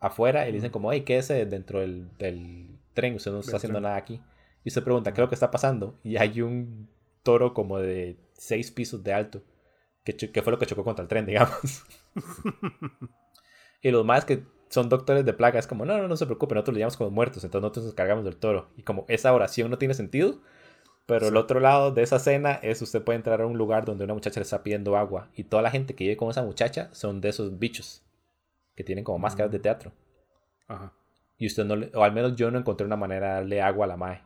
[0.00, 0.48] Afuera.
[0.48, 3.14] Y le dicen como, hey, es dentro del, tren.
[3.14, 4.20] Usted no está haciendo nada aquí.
[4.64, 5.98] Y usted pregunta, ¿qué es lo que está pasando?
[6.02, 6.88] Y hay un
[7.22, 9.42] toro como de seis pisos de alto
[10.16, 11.84] que, fue lo que chocó contra el tren, digamos.
[13.82, 16.54] y los más que son doctores de plaga es como, no, no, no se preocupe,
[16.54, 18.68] nosotros le llamamos como muertos, entonces nosotros nos cargamos del toro.
[18.76, 20.40] Y como esa oración no tiene sentido,
[21.06, 24.04] pero el otro lado de esa escena es usted puede entrar a un lugar donde
[24.04, 26.90] una muchacha le está pidiendo agua y toda la gente que vive con esa muchacha
[26.92, 28.02] son de esos bichos
[28.78, 29.92] que tienen como máscaras de teatro.
[30.68, 30.92] Ajá.
[31.36, 33.86] Y usted no le, o al menos yo no encontré una manera de darle agua
[33.86, 34.22] a la mae.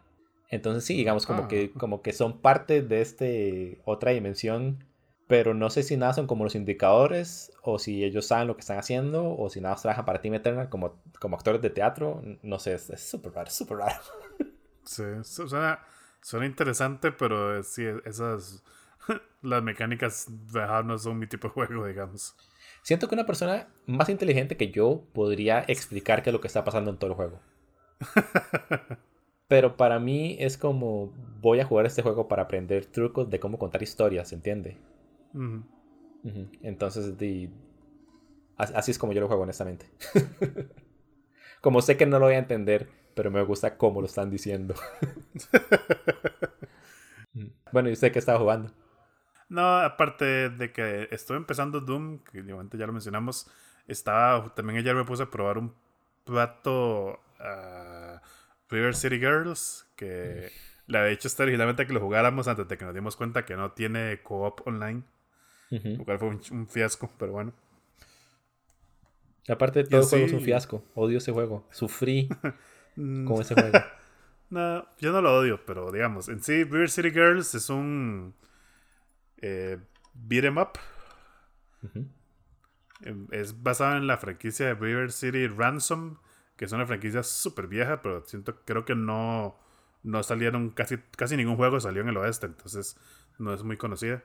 [0.51, 1.49] Entonces sí, digamos como ah.
[1.49, 4.85] que como que son parte de este otra dimensión
[5.33, 8.61] pero no sé si nada son como los indicadores o si ellos saben lo que
[8.61, 12.23] están haciendo o si nada trabajan para Team Eternal como, como actores de teatro.
[12.43, 13.97] No sé, es súper raro, súper raro.
[14.85, 15.79] Sí, suena,
[16.21, 18.63] suena interesante, pero sí, esas,
[19.41, 20.29] las mecánicas
[20.85, 22.37] no son mi tipo de juego, digamos.
[22.83, 26.65] Siento que una persona más inteligente que yo podría explicar qué es lo que está
[26.65, 27.41] pasando en todo el juego.
[29.49, 33.59] Pero para mí es como voy a jugar este juego para aprender trucos de cómo
[33.59, 34.79] contar historias, ¿se entiende?
[36.63, 37.15] Entonces,
[38.57, 39.87] así es como yo lo juego, honestamente.
[41.61, 44.75] como sé que no lo voy a entender, pero me gusta cómo lo están diciendo.
[47.73, 48.73] bueno, ¿y usted qué estaba jugando?
[49.53, 53.51] No, aparte de que estoy empezando Doom, que ya lo mencionamos,
[53.87, 55.75] estaba también ayer me puse a probar un
[56.25, 58.19] plato uh,
[58.71, 60.51] River City Girls, que
[60.87, 63.55] la de hecho está originalmente que lo jugáramos antes de que nos dimos cuenta que
[63.55, 65.03] no tiene co-op online.
[65.69, 67.53] Lo cual fue un, fiasco, pero bueno.
[69.49, 70.83] Aparte de todo, el juego es un fiasco.
[70.95, 71.69] Odio ese juego.
[71.71, 72.27] Sufrí
[72.97, 73.79] con ese juego.
[74.49, 78.35] no, yo no lo odio, pero digamos, en sí, River City Girls es un
[79.43, 79.79] eh,
[80.15, 80.79] beat em up.
[83.05, 86.19] Em, es basado en la franquicia de River City Ransom,
[86.57, 89.59] que es una franquicia súper vieja, pero siento, creo que no,
[90.03, 92.97] no salieron, casi, casi ningún juego salió en el oeste, entonces
[93.39, 94.23] no es muy conocida.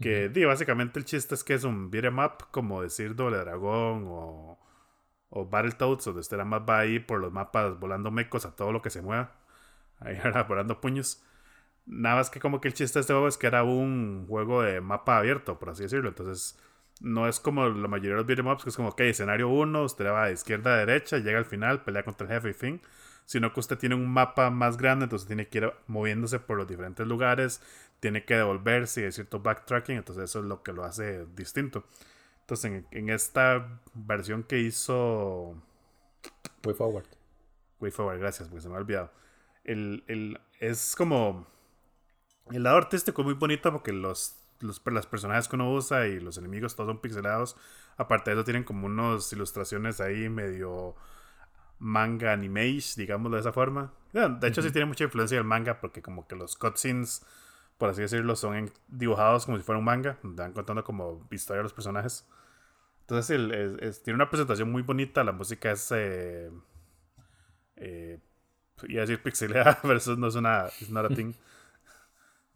[0.00, 4.04] Que di, básicamente el chiste es que es un beat'em up, como decir Doble Dragón
[4.06, 4.58] o,
[5.30, 8.72] o Battletoads, donde usted nada más va ahí por los mapas volando mecos a todo
[8.72, 9.36] lo que se mueva.
[9.98, 11.24] Ahí ahora volando puños.
[11.88, 14.62] Nada más que como que el chiste de este juego es que era un juego
[14.62, 16.08] de mapa abierto, por así decirlo.
[16.08, 16.58] Entonces,
[17.00, 19.84] no es como la mayoría de los beat'em ups, que es como, ok, escenario 1,
[19.84, 22.80] usted va de izquierda a derecha, llega al final, pelea contra el jefe y fin
[23.28, 26.66] sino que usted tiene un mapa más grande, entonces tiene que ir moviéndose por los
[26.66, 27.60] diferentes lugares,
[28.00, 31.84] tiene que devolverse y hay cierto backtracking, entonces eso es lo que lo hace distinto.
[32.40, 35.62] Entonces en, esta versión que hizo...
[36.64, 37.04] Way Forward.
[37.80, 39.12] Way Forward, gracias, porque se me ha olvidado.
[39.62, 41.46] El, es como...
[42.50, 46.20] El lado artístico es muy bonito porque los, los, las personajes que uno usa y
[46.20, 47.56] los enemigos todos son pixelados.
[47.96, 50.94] Aparte de eso tienen como unas ilustraciones ahí medio
[51.78, 53.92] manga animation, digámoslo de esa forma.
[54.12, 57.24] de hecho, sí tiene mucha influencia del manga porque como que los cutscenes,
[57.76, 61.64] por así decirlo, son dibujados como si fuera un manga, van contando como historia de
[61.64, 62.26] los personajes.
[63.02, 65.90] Entonces, tiene una presentación muy bonita, la música es...
[65.92, 66.50] Eh,
[67.76, 68.18] eh,
[68.86, 70.66] iba a decir pixelada, pero eso no es una...
[70.80, 71.32] Es not a thing.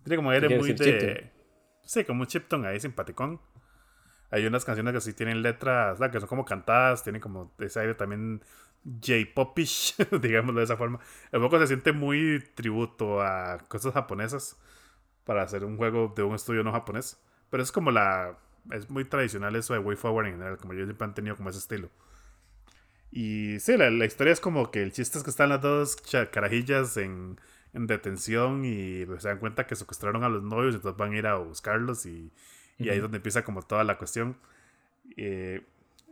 [0.02, 1.30] Tiene como aire muy de...
[1.84, 3.40] Sí, como un chipton ahí simpaticón.
[4.30, 7.94] Hay unas canciones que sí tienen letras, que son como cantadas, tienen como ese aire
[7.94, 8.42] también
[8.84, 11.00] J-popish, digámoslo de esa forma.
[11.30, 14.58] El juego se siente muy tributo a cosas japonesas
[15.24, 17.22] para hacer un juego de un estudio no japonés.
[17.50, 18.38] Pero es como la.
[18.70, 21.50] Es muy tradicional eso de Way Forward en general, como yo siempre han tenido como
[21.50, 21.90] ese estilo.
[23.10, 25.96] Y sí, la, la historia es como que el chiste es que están las dos
[26.32, 27.38] carajillas en,
[27.74, 31.26] en detención y se dan cuenta que secuestraron a los novios, entonces van a ir
[31.26, 32.32] a buscarlos y,
[32.78, 34.36] y ahí es donde empieza como toda la cuestión.
[35.16, 35.64] Eh,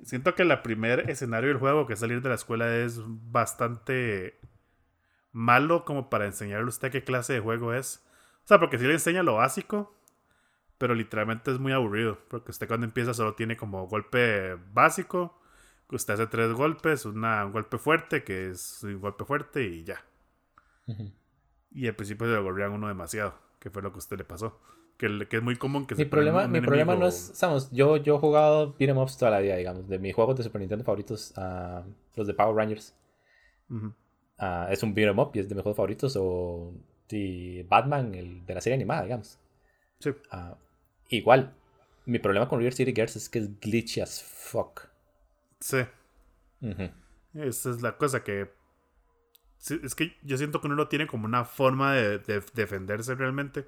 [0.04, 4.38] siento que el primer escenario del juego, que es salir de la escuela, es bastante
[5.32, 8.04] malo como para enseñarle a usted qué clase de juego es.
[8.44, 9.94] O sea, porque si le enseña lo básico,
[10.78, 15.38] pero literalmente es muy aburrido, porque usted cuando empieza solo tiene como golpe básico,
[15.88, 19.84] que usted hace tres golpes, una, un golpe fuerte, que es un golpe fuerte y
[19.84, 20.02] ya.
[21.72, 24.24] Y al principio se le golpean uno demasiado, que fue lo que a usted le
[24.24, 24.58] pasó.
[24.96, 28.16] Que, que es muy común que mi problema Mi problema no es, sabemos, yo, yo
[28.16, 31.32] he jugado beat'em ups toda la vida, digamos, de mis juegos de Super Nintendo favoritos,
[31.38, 31.84] a
[32.16, 32.94] los de Power Rangers.
[34.70, 36.74] es un beat'em up y es de mis juegos favoritos, o
[37.08, 39.38] de Batman, el de la serie animada, digamos.
[40.00, 40.10] Sí.
[40.30, 40.56] Ah,
[41.08, 41.54] igual,
[42.04, 44.88] mi problema con River City Girls es que es glitchy as fuck.
[45.60, 45.78] Sí.
[47.34, 48.50] Esa es la cosa que.
[49.68, 52.18] Es que yo siento que uno no tiene como una forma de,
[52.54, 53.66] defenderse realmente.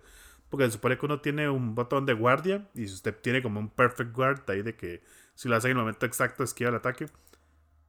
[0.49, 2.69] Porque se supone que uno tiene un botón de guardia.
[2.75, 5.03] Y si usted tiene como un perfect guard ahí de que
[5.35, 7.07] si lo hace en el momento exacto esquiva el ataque.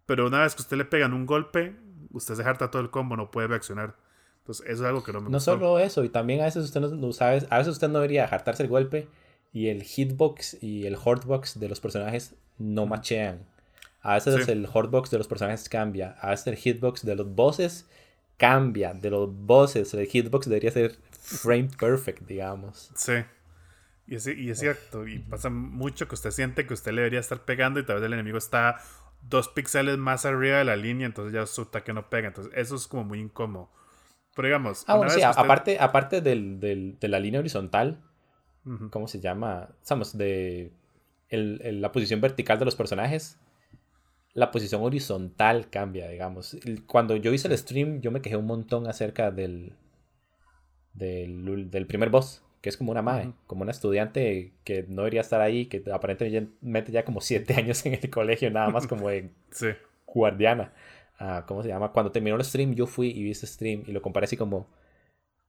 [0.06, 1.76] Pero una vez que usted le pegan un golpe,
[2.12, 3.96] usted se harta todo el combo, no puede reaccionar.
[4.40, 6.82] Entonces, eso es algo que no me No solo eso, y también a veces usted
[6.82, 9.08] no, sabe, a veces usted no debería hartarse el golpe
[9.54, 13.46] y el hitbox y el hordbox de los personajes no machean.
[14.04, 17.90] A veces el hordbox de los personajes cambia, a veces el hitbox de los bosses
[18.38, 22.92] cambia, de los bosses, el hitbox debería ser frame perfect, digamos.
[22.96, 23.14] Sí.
[24.06, 27.22] Y es, y es cierto, y pasa mucho que usted siente que usted le debería
[27.22, 28.82] estar pegando y tal vez el enemigo está
[29.30, 32.28] dos píxeles más arriba de la línea, entonces ya su ataque no pega.
[32.28, 33.70] Entonces eso es como muy incómodo.
[34.36, 34.84] Pero digamos.
[34.88, 38.02] Ah, bueno, sí, aparte, aparte del, del, de la línea horizontal,
[38.90, 39.70] ¿cómo se llama?
[39.82, 40.74] Estamos de
[41.30, 43.38] el, la posición vertical de los personajes.
[44.34, 46.58] La posición horizontal cambia, digamos.
[46.88, 49.74] Cuando yo hice el stream, yo me quejé un montón acerca del,
[50.94, 55.22] del, del primer boss, que es como una madre, como una estudiante que no debería
[55.22, 59.30] estar ahí, que aparentemente ya como siete años en el colegio, nada más como de
[60.08, 60.74] guardiana.
[61.48, 61.92] ¿cómo se llama?
[61.92, 64.68] Cuando terminó el stream, yo fui y vi ese stream y lo comparé así como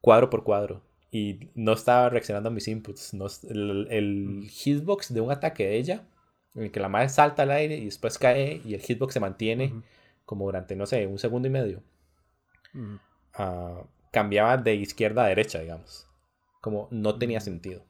[0.01, 0.83] cuadro por cuadro.
[1.11, 3.15] Y no estaba reaccionando a mis inputs.
[3.15, 6.05] No, el, el, hitbox de un ataque de ella,
[6.55, 9.21] en el que la madre salta al aire y después cae y el hitbox se
[9.21, 9.83] mantiene
[10.25, 11.83] como durante, no sé, un segundo y medio.
[13.35, 16.09] Ah, cambiaba de izquierda a derecha, digamos.
[16.61, 17.85] Como no tenía sentido.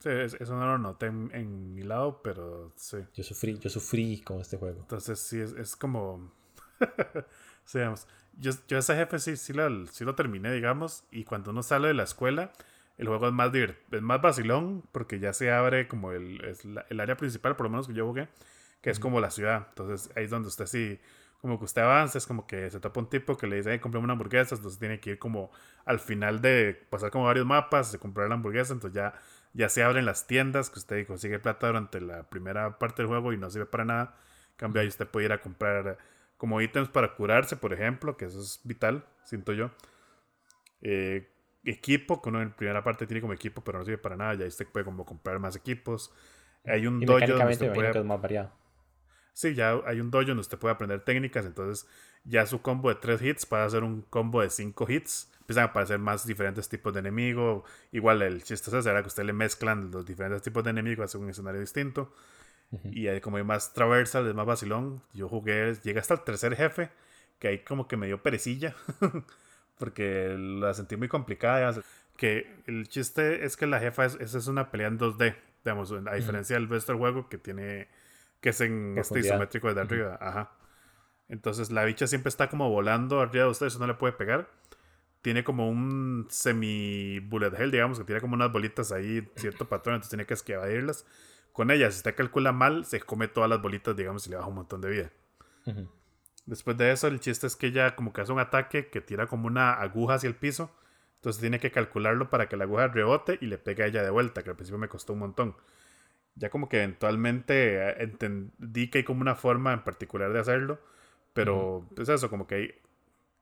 [0.00, 2.98] Sí, eso no lo noté en, mi lado, pero sí.
[3.14, 4.80] Yo sufrí, yo sufrí con este juego.
[4.80, 6.30] Entonces sí, es, es como
[8.38, 11.88] yo, yo ese jefe sí, sí, lo, sí lo terminé, digamos, y cuando uno sale
[11.88, 12.52] de la escuela,
[12.98, 16.40] el juego es más, es más vacilón porque ya se abre como el,
[16.88, 18.28] el área principal, por lo menos que yo jugué,
[18.80, 19.66] que es como la ciudad.
[19.68, 20.98] Entonces ahí es donde usted sí,
[21.40, 23.78] como que usted avanza, es como que se topa un tipo que le dice, hey,
[23.78, 25.50] comprame una hamburguesa, entonces tiene que ir como
[25.84, 29.14] al final de pasar como varios mapas, de comprar la hamburguesa, entonces ya,
[29.52, 33.32] ya se abren las tiendas, que usted consigue plata durante la primera parte del juego
[33.32, 34.16] y no sirve para nada.
[34.56, 35.98] Cambio ahí usted puede ir a comprar
[36.36, 39.70] como ítems para curarse, por ejemplo, que eso es vital, siento yo.
[40.80, 41.30] Eh,
[41.66, 44.46] equipo, que uno en primera parte tiene como equipo, pero no sirve para nada, ya
[44.46, 46.12] usted puede como comprar más equipos.
[46.64, 48.02] Hay un dojo donde usted puede...
[48.04, 48.52] más variado.
[49.32, 51.86] Sí, ya hay un dojo donde usted puede aprender técnicas, entonces
[52.24, 55.30] ya su combo de 3 hits para hacer un combo de 5 hits.
[55.40, 57.62] Empiezan a aparecer más diferentes tipos de enemigos.
[57.92, 61.18] Igual el chiste es será que usted le mezclan los diferentes tipos de enemigos, hace
[61.18, 62.12] un escenario distinto.
[62.90, 65.02] Y ahí como hay más traversal, es más vacilón.
[65.12, 66.90] Yo jugué, llegué hasta el tercer jefe,
[67.38, 68.74] que ahí como que me dio perecilla,
[69.78, 71.74] porque la sentí muy complicada.
[72.16, 75.92] Que el chiste es que la jefa, es, esa es una pelea en 2D, digamos,
[75.92, 77.88] a diferencia del resto del juego que tiene,
[78.40, 80.18] que es en este isométrico de arriba.
[80.20, 80.52] Ajá.
[81.28, 84.48] Entonces la bicha siempre está como volando arriba de usted, eso no le puede pegar.
[85.20, 89.96] Tiene como un semi bullet hell, digamos, que tiene como unas bolitas ahí, cierto patrón,
[89.96, 91.04] entonces tiene que esquivarlas
[91.56, 94.46] con ella, si usted calcula mal, se come todas las bolitas, digamos, y le baja
[94.46, 95.10] un montón de vida.
[96.46, 99.26] Después de eso, el chiste es que ella como que hace un ataque que tira
[99.26, 100.70] como una aguja hacia el piso.
[101.16, 104.10] Entonces tiene que calcularlo para que la aguja rebote y le pegue a ella de
[104.10, 105.56] vuelta, que al principio me costó un montón.
[106.36, 110.78] Ya como que eventualmente eh, entendí que hay como una forma en particular de hacerlo.
[111.34, 112.74] Pero es eso, como que hay,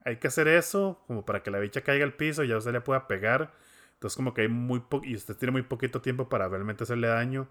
[0.05, 2.72] hay que hacer eso como para que la bicha caiga al piso y ya usted
[2.72, 3.52] le pueda pegar.
[3.94, 7.09] Entonces como que hay muy poco y usted tiene muy poquito tiempo para realmente hacerle
[7.09, 7.48] daño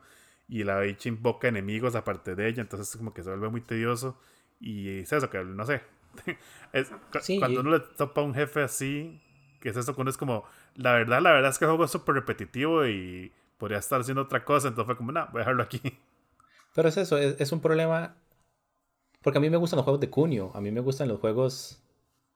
[0.47, 3.61] y la bicha invoca enemigos aparte de ella, entonces es como que se vuelve muy
[3.61, 4.19] tedioso
[4.63, 5.81] y es eso, que no sé.
[6.73, 6.91] es,
[7.39, 9.21] cuando uno le topa a un jefe así,
[9.59, 10.45] que es eso, cuando es como,
[10.75, 14.21] la verdad, la verdad es que el juego es súper repetitivo y podría estar haciendo
[14.21, 15.81] otra cosa, entonces fue como, no, voy a dejarlo aquí.
[16.75, 18.15] Pero es eso, es, un problema,
[19.21, 21.83] porque a mí me gustan los juegos de Cunio, a mí me gustan los juegos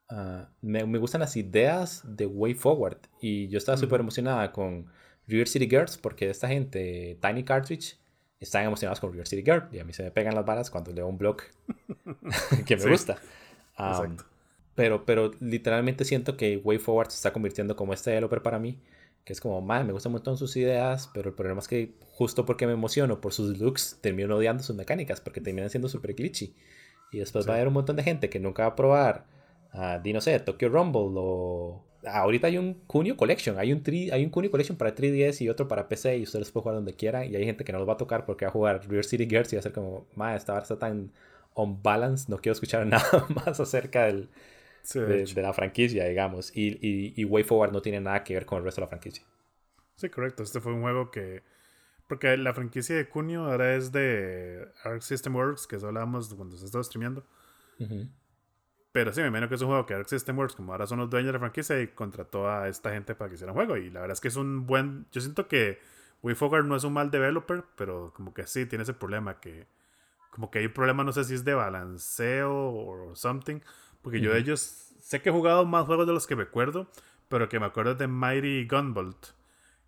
[0.09, 2.99] ah, me, me, gustan las ideas de Way Forward.
[3.19, 4.91] Y yo estaba súper emocionada con
[5.25, 7.97] River City Girls porque esta gente, Tiny Cartridge,
[8.39, 9.67] están emocionados con River City Girl.
[9.71, 11.37] Y a mí se me pegan las balas cuando leo un blog
[12.65, 13.17] que me gusta.
[13.77, 14.17] Um,
[14.75, 18.79] pero, pero literalmente siento que Way Forward se está convirtiendo como este developer para mí.
[19.23, 21.95] Que es como, man, me gustan un montón sus ideas, pero el problema es que
[22.11, 26.13] justo porque me emociono por sus looks, termino odiando sus mecánicas porque terminan siendo súper
[26.13, 26.55] glitchy.
[27.11, 29.25] Y después va a haber un montón de gente que nunca va a probar,
[29.73, 34.29] uh, no sé, Tokyo Rumble o ahorita hay un Kunio Collection, hay un, hay un
[34.29, 37.35] Kunio Collection para 3DS y otro para PC y ustedes pueden jugar donde quieran y
[37.35, 39.51] hay gente que no los va a tocar porque va a jugar Real City Girls
[39.53, 41.11] y va a ser como, ma, esta barra está tan
[41.53, 44.29] on balance, no quiero escuchar nada más acerca del,
[44.93, 46.55] de, la franquicia, digamos.
[46.55, 48.89] Y, y, y, Way Forward no tiene nada que ver con el resto de la
[48.89, 49.23] franquicia.
[49.95, 50.43] Sí, correcto.
[50.43, 51.43] Este fue un juego que...
[52.07, 56.55] Porque la franquicia de Kunio ahora es de Arc System Works, que eso hablábamos cuando
[56.55, 57.25] se estaba streameando.
[58.97, 60.97] Pero sí, me imagino que es un juego que Arc System Works, como ahora son
[60.97, 63.77] los dueños de la franquicia, y contrató a esta gente para que hiciera un juego.
[63.77, 65.05] Y la verdad es que es un buen.
[65.11, 65.79] Yo siento que
[66.23, 69.67] WayFogger no es un mal developer, pero como que sí tiene ese problema que.
[70.31, 73.59] Como que hay un problema, no sé si es de balanceo o something.
[74.01, 74.61] Porque yo de ellos
[74.99, 76.89] sé que he jugado más juegos de los que me acuerdo,
[77.29, 79.27] pero que me acuerdo de Mighty Gunbolt.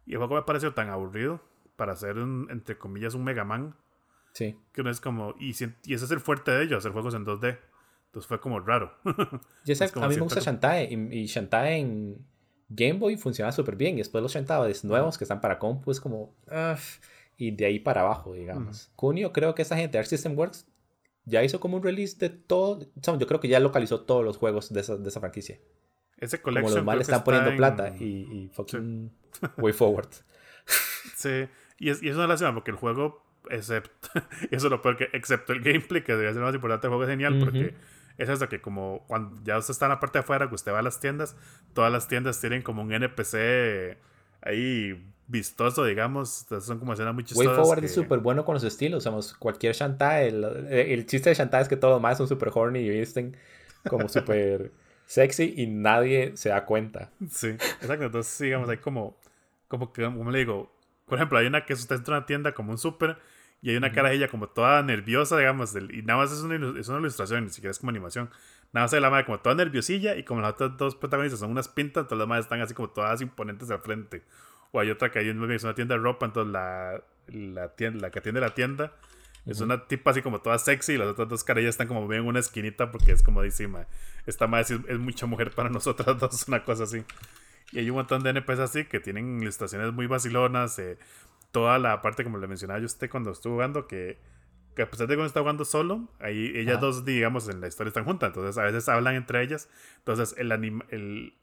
[0.05, 1.41] Y el juego me pareció tan aburrido
[1.77, 3.73] para hacer, un, entre comillas, un Mega Man.
[4.33, 4.55] Sí.
[4.71, 5.33] Que no es como.
[5.39, 7.57] Y, y ese es el fuerte de ellos, hacer juegos en 2D.
[8.09, 8.91] Entonces fue como raro.
[9.05, 12.25] a mí me gusta Shantae y, Shantae en
[12.67, 13.95] Game Boy funciona súper bien.
[13.95, 16.35] Y después los Shantaes nuevos que están para compu es como...
[17.37, 18.91] y de ahí para abajo, digamos.
[18.95, 20.67] Kunio, creo que esa gente, Arc System Works,
[21.25, 22.87] ya hizo como un release de todo.
[22.95, 25.59] Yo creo que ya localizó todos los juegos de esa, de esa franquicia.
[26.17, 26.63] Ese collection.
[26.63, 29.11] Como los males están poniendo plata y, y fucking
[29.57, 30.09] way forward.
[31.15, 31.47] sí,
[31.77, 34.09] y es, y es una lástima porque el juego, excepto,
[34.51, 37.03] eso es lo peor que, excepto el gameplay, que debería ser más importante, el juego
[37.03, 37.73] es genial porque
[38.19, 40.71] es eso que como cuando ya usted está en la parte de afuera, que usted
[40.71, 41.35] va a las tiendas,
[41.73, 43.97] todas las tiendas tienen como un NPC
[44.41, 46.41] ahí vistoso, digamos.
[46.43, 47.47] Entonces son como escenas muy chistosas.
[47.47, 49.03] Way Forward es súper bueno con los estilos.
[49.03, 50.27] Somos cualquier Shantae.
[50.27, 53.37] El, chiste de Shantae es que todos los demás son súper horny y visten
[53.87, 54.73] como súper
[55.05, 57.11] sexy y nadie se da cuenta.
[57.29, 58.05] Sí, exacto.
[58.05, 59.17] Entonces, digamos, hay como,
[59.69, 62.53] como que, como le digo, por ejemplo, hay una que usted entra a una tienda
[62.53, 63.17] como un súper
[63.61, 66.79] y hay una cara de ella como toda nerviosa, digamos, y nada más es una,
[66.79, 68.29] es una ilustración, ni siquiera es como animación.
[68.71, 71.51] Nada más se la madre como toda nerviosilla y como las otras dos protagonistas son
[71.51, 74.23] unas pintas, entonces las madres están así como todas imponentes al frente.
[74.71, 78.11] O hay otra que hay es una tienda de ropa, entonces la, la, tienda, la
[78.11, 78.93] que atiende la tienda
[79.45, 82.21] es una tipa así como toda sexy y las otras dos carillas están como bien
[82.21, 83.67] en una esquinita porque es como dice,
[84.25, 87.03] esta madre es, es, mucha mujer para nosotras dos, una cosa así.
[87.71, 90.97] Y hay un montón de NPCs así que tienen ilustraciones muy vacilonas, eh,
[91.51, 94.19] toda la parte, como le mencionaba yo usted cuando estuvo jugando, que,
[94.75, 97.67] que a pesar de que uno está jugando solo, ahí ellas dos, digamos, en la
[97.67, 98.29] historia están juntas.
[98.29, 99.69] Entonces a veces hablan entre ellas.
[99.97, 101.33] Entonces el, el,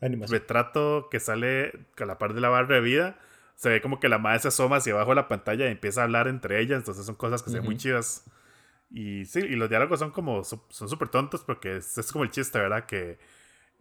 [0.00, 3.18] el retrato que sale a la parte de la barra de vida,
[3.54, 6.02] se ve como que la madre se asoma hacia abajo de la pantalla y empieza
[6.02, 6.78] a hablar entre ellas.
[6.78, 8.24] Entonces son cosas que se ven muy chidas.
[8.90, 12.30] Y sí, y los diálogos son como, son súper tontos porque es, es, como el
[12.30, 12.86] chiste, ¿verdad?
[12.86, 13.18] Que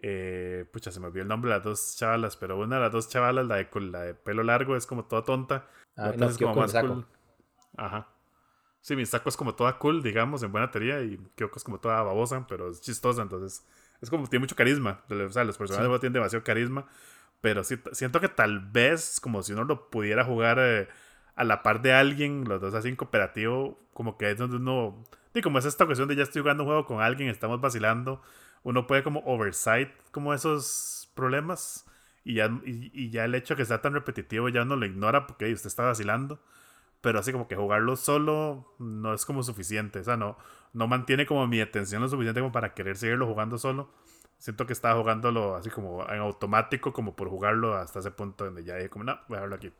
[0.08, 2.92] eh, pucha, se me olvidó el nombre de las dos chavalas, pero una de las
[2.92, 5.66] dos chavalas, la de, la de pelo largo, es como toda tonta.
[5.98, 7.08] Ah, no, es como más cool.
[7.76, 8.08] Ajá.
[8.82, 11.80] Sí, mi saco es como toda cool, digamos, en buena teoría, y Kyoko es como
[11.80, 13.66] toda babosa, pero es chistosa, entonces
[14.00, 15.04] es como tiene mucho carisma.
[15.10, 16.86] O sea, los personajes tienen demasiado carisma,
[17.42, 20.88] pero sí, siento que tal vez, como si uno lo pudiera jugar eh,
[21.36, 25.04] a la par de alguien, los dos así en cooperativo, como que es donde uno.
[25.34, 28.22] Y como es esta ocasión de ya estoy jugando un juego con alguien, estamos vacilando
[28.66, 31.86] uno puede como oversight como esos problemas
[32.24, 35.28] y ya, y, ya el hecho de que sea tan repetitivo ya uno lo ignora
[35.28, 36.42] porque usted está vacilando.
[37.00, 40.00] Pero así como que jugarlo solo no es como suficiente.
[40.00, 40.36] O sea, no,
[40.74, 43.94] no mantiene como mi atención lo suficiente como para querer seguirlo jugando solo.
[44.40, 48.64] Siento que estaba jugándolo así como en automático, como por jugarlo hasta ese punto donde
[48.64, 49.72] ya dije como, no, voy a dejarlo aquí.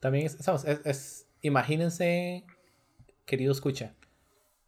[0.00, 0.36] También es,
[0.84, 2.44] es imagínense,
[3.24, 3.94] querido escucha,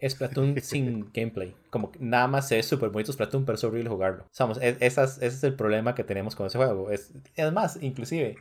[0.01, 1.55] Splatoon sin gameplay.
[1.70, 4.26] Como que nada más es súper bonito Splatoon, pero es horrible jugarlo.
[4.30, 6.90] Somos, es, ese es el problema que tenemos con ese juego.
[6.90, 7.12] Es,
[7.53, 8.36] más, inclusive,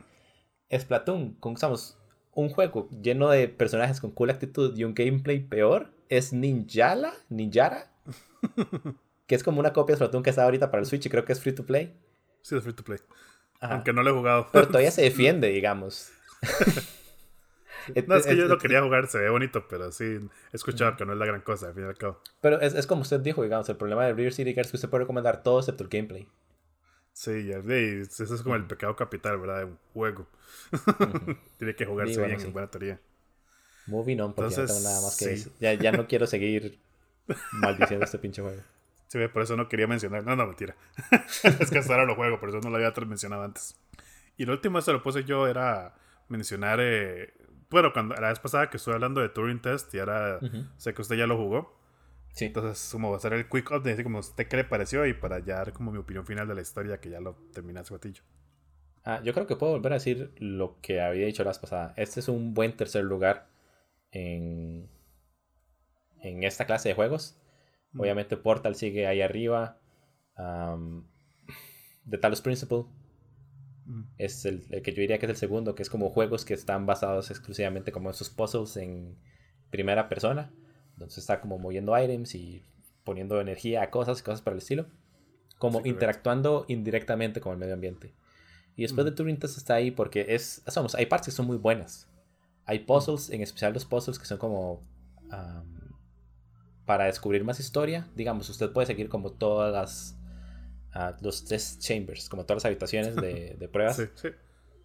[0.72, 1.56] Splatoon, con
[2.32, 7.90] un juego lleno de personajes con cool actitud y un gameplay peor, es Ninjala, Ninjara,
[9.26, 11.24] que es como una copia de Splatoon que está ahorita para el Switch y creo
[11.24, 11.96] que es free to play.
[12.42, 12.98] Sí, es free to play.
[13.60, 14.48] Aunque no lo he jugado.
[14.52, 16.12] Pero todavía se defiende, digamos.
[18.06, 21.04] no, es que yo lo quería jugar, se ve bonito, pero sí, he escuchado que
[21.04, 22.20] no es la gran cosa, al fin y al cabo.
[22.40, 24.88] Pero es, es como usted dijo, digamos, el problema de River City es que usted
[24.88, 26.28] puede recomendar todo excepto el gameplay.
[27.12, 29.60] Sí, eso es como el pecado capital, ¿verdad?
[29.60, 30.26] De un juego.
[31.58, 33.00] Tiene que jugarse bien, en buena teoría.
[33.86, 35.52] Moving on, porque Entonces, no tengo nada más que decir.
[35.58, 36.78] Ya, ya no quiero seguir
[37.52, 38.60] maldiciendo este pinche juego.
[39.08, 40.24] Sí, por eso no quería mencionar.
[40.24, 40.76] No, no, mentira.
[41.42, 43.76] es que hasta ahora lo juego, por eso no lo había mencionado antes.
[44.36, 45.94] Y lo último, esto lo puse yo, era
[46.28, 46.80] mencionar.
[46.82, 47.32] Eh,
[47.70, 50.40] bueno, cuando la vez pasada que estuve hablando de Turing Test, y ahora
[50.76, 51.76] sé que usted ya lo jugó.
[52.32, 52.46] Sí.
[52.46, 55.14] Entonces, como va a hacer el quick update, así como usted qué le pareció y
[55.14, 57.94] para ya dar como mi opinión final de la historia, que ya lo terminé hace
[57.94, 58.22] batillo.
[59.04, 61.94] Ah, yo creo que puedo volver a decir lo que había dicho la vez pasada.
[61.96, 63.48] Este es un buen tercer lugar
[64.10, 64.90] en,
[66.20, 67.40] en esta clase de juegos.
[67.92, 68.00] Mm.
[68.00, 69.78] Obviamente Portal sigue ahí arriba.
[70.36, 72.84] The Talos Principle
[73.86, 74.02] mm.
[74.18, 76.86] es el, que yo diría que es el segundo, que es como juegos que están
[76.86, 79.16] basados exclusivamente como esos puzzles en
[79.70, 80.52] primera persona.
[80.92, 82.62] Entonces está como moviendo items y
[83.04, 84.86] poniendo energía a cosas, cosas para el estilo.
[85.58, 88.14] Como interactuando indirectamente con el medio ambiente.
[88.76, 91.56] Y después de Turing Test está ahí porque es, somos, hay partes que son muy
[91.56, 92.08] buenas.
[92.66, 94.82] Hay puzzles, en especial los puzzles que son como
[96.84, 98.08] para descubrir más historia.
[98.14, 100.18] Digamos, usted puede seguir como todas las
[100.96, 103.96] uh, los test chambers, como todas las habitaciones de, de pruebas.
[103.96, 104.28] Sí, sí.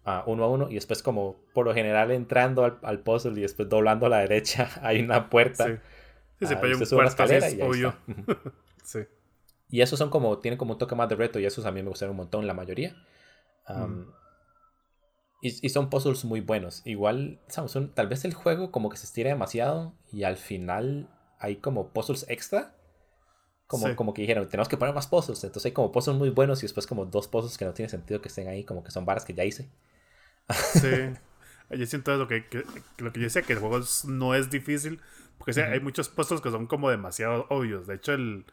[0.04, 3.42] Uh, uno a uno y después como por lo general entrando al, al, puzzle y
[3.42, 5.72] después doblando a la derecha hay una puerta sí.
[6.42, 7.94] Sí, se hay un puerta, es obvio.
[8.82, 9.00] sí.
[9.68, 11.82] Y esos son como, tienen como un toque más de reto y esos a mí
[11.82, 12.96] me gustaron un montón, la mayoría.
[13.68, 14.10] Mm.
[15.40, 16.84] y, y, son puzzles muy buenos.
[16.84, 17.76] Igual, ¿sabes?
[17.94, 21.08] tal vez el juego como que se estira demasiado y al final
[21.38, 22.74] hay como puzzles extra.
[23.72, 25.42] Como, como que dijeron, tenemos que poner más puzzles.
[25.44, 28.20] Entonces hay como puzzles muy buenos y después como dos puzzles que no tiene sentido
[28.20, 29.70] que estén ahí, como que son varas que ya hice.
[30.74, 30.88] Sí.
[31.70, 32.44] Yo siento lo que,
[32.98, 35.00] lo que yo decía, que el juego no es difícil,
[35.38, 37.86] porque hay muchos puzzles que son como demasiado obvios.
[37.86, 38.44] De hecho, el,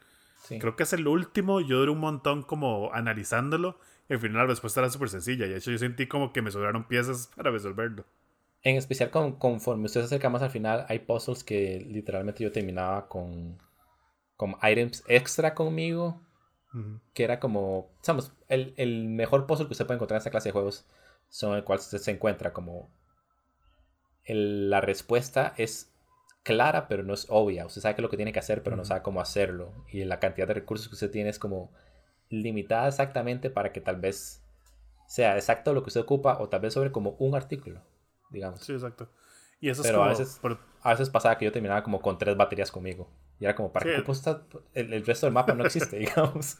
[0.48, 4.46] creo que es el último, yo duré un montón como analizándolo, y al final la
[4.46, 7.50] respuesta era súper sencilla, y de hecho yo sentí como que me sobraron piezas para
[7.50, 8.06] resolverlo.
[8.62, 12.50] En especial con, conforme usted se acerca más al final, hay puzzles que literalmente yo
[12.50, 13.58] terminaba con,
[14.40, 16.22] con items extra conmigo,
[17.12, 17.90] que era como,
[18.48, 20.86] el, el, mejor puzzle que usted puede encontrar en esta clase de juegos
[21.28, 22.88] son el cual usted se encuentra como
[24.24, 25.92] la respuesta es
[26.42, 27.66] clara, pero no es obvia.
[27.66, 29.74] Usted sabe que es lo que tiene que hacer, pero no sabe cómo hacerlo.
[29.92, 31.70] Y la cantidad de recursos que usted tiene es como
[32.30, 34.42] limitada exactamente para que tal vez
[35.06, 37.82] sea exacto lo que usted ocupa o tal vez sobre como un artículo,
[38.30, 38.60] digamos.
[38.60, 39.10] Sí, exacto.
[39.60, 40.56] Y eso pero es como...
[40.80, 43.10] a, veces, pasaba que yo terminaba como con tres baterías conmigo.
[43.40, 44.04] Y era como, ¿para qué
[44.74, 46.58] el, el, resto del mapa no existe, digamos?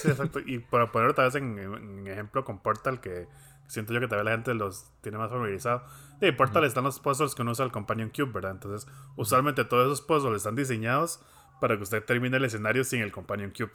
[0.00, 0.40] Sí, exacto.
[0.44, 3.28] Y para poner otra vez en, en ejemplo con Portal, que
[3.68, 5.84] siento yo que tal vez la gente los tiene más familiarizado.
[6.20, 8.52] Sí, Portal están los puzzles que uno usa el Companion Cube, ¿verdad?
[8.52, 11.20] Entonces, usualmente todos esos puzzles están diseñados
[11.60, 13.72] para que usted termine el escenario sin el Companion Cube.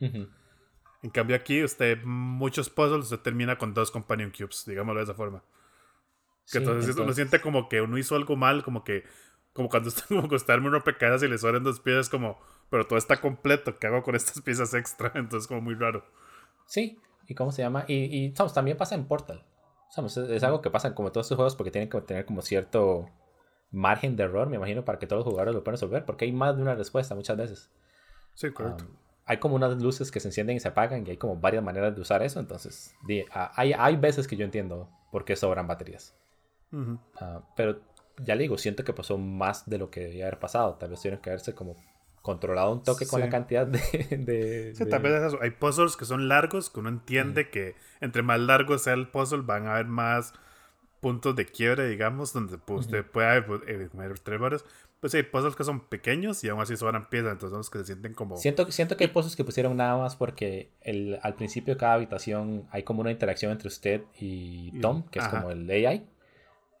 [1.04, 5.12] En cambio aquí, usted, muchos puzzles, usted termina con dos Companion Cubes, digámoslo de esa
[5.12, 5.44] forma.
[6.50, 9.04] Que entonces, uno siente como que uno hizo algo mal, como que,
[9.54, 12.38] como cuando está como costarme uno rompecabezas y le sobran dos piezas, como,
[12.68, 15.10] pero todo está completo, ¿qué hago con estas piezas extra?
[15.14, 16.04] Entonces, como muy raro.
[16.66, 17.84] Sí, ¿y cómo se llama?
[17.88, 19.42] Y, y también pasa en Portal.
[19.96, 23.08] es, algo que pasa en como todos estos juegos porque tienen que tener como cierto
[23.70, 26.32] margen de error, me imagino, para que todos los jugadores lo puedan resolver, porque hay
[26.32, 27.70] más de una respuesta muchas veces.
[28.34, 28.84] Sí, correcto
[29.26, 31.94] hay como unas luces que se encienden y se apagan y hay como varias maneras
[31.94, 32.40] de usar eso.
[32.40, 32.94] Entonces,
[33.30, 36.14] hay, hay veces que yo entiendo por qué sobran baterías.
[37.20, 37.80] Ah, pero
[38.18, 40.74] ya le digo, siento que pasó más de lo que debía haber pasado.
[40.74, 41.76] Tal vez tuvieron que haberse como
[42.22, 44.72] controlado un toque con la cantidad de...
[44.74, 45.38] sí, tal vez es eso.
[45.42, 49.42] Hay puzzles que son largos, que uno entiende que entre más largo sea el puzzle
[49.42, 50.32] van a haber más
[51.00, 53.90] puntos de quiebre, digamos, donde pues, usted puede eh,
[54.22, 54.64] tres horas.
[55.00, 57.84] Pues sí, hay puzzles que son pequeños y aún así sobran piezas, entonces que se
[57.84, 58.38] sienten como...
[58.38, 61.92] Siento, siento que hay puzzles que pusieron nada más porque el, al principio de cada
[61.92, 66.06] habitación hay como una interacción entre usted y Tom, que es como el AI.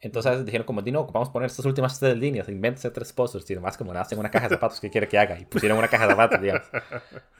[0.04, 3.54] Entonces dijeron como, no, vamos a poner estas últimas tres líneas, invéntese tres puzzles y
[3.54, 5.88] demás como nada, tengo una caja de zapatos que quiere que haga y pusieron una
[5.88, 6.66] caja de zapatos, digamos.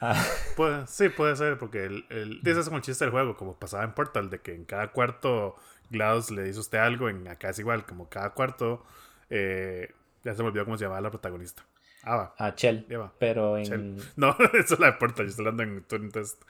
[0.00, 0.24] Ah.
[0.88, 3.84] sí, puede ser, porque el, el, ese es como el chiste del juego, como pasaba
[3.84, 5.56] en Portal, de que en cada cuarto
[5.90, 8.82] GLaDOS le dice usted algo, en acá es igual, como cada cuarto...
[9.28, 9.92] Eh,
[10.24, 11.64] ya se me olvidó cómo se llamaba la protagonista.
[12.02, 12.34] Ava.
[12.38, 12.86] Ah, Chell.
[13.18, 13.98] Pero en.
[14.16, 16.42] No, eso es la de Porta, yo estoy hablando en Turing Test.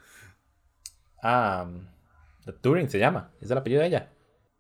[1.23, 1.69] Ah,
[2.61, 3.33] Turing se llama.
[3.41, 4.12] ¿Es el apellido de ella?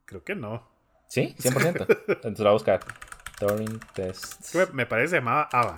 [0.04, 0.73] Creo que no.
[1.14, 1.32] ¿Sí?
[1.38, 1.86] 100%.
[2.08, 2.80] Entonces la voy a buscar.
[3.38, 4.52] Turing Test.
[4.72, 5.76] Me, parece que se llamaba Ava.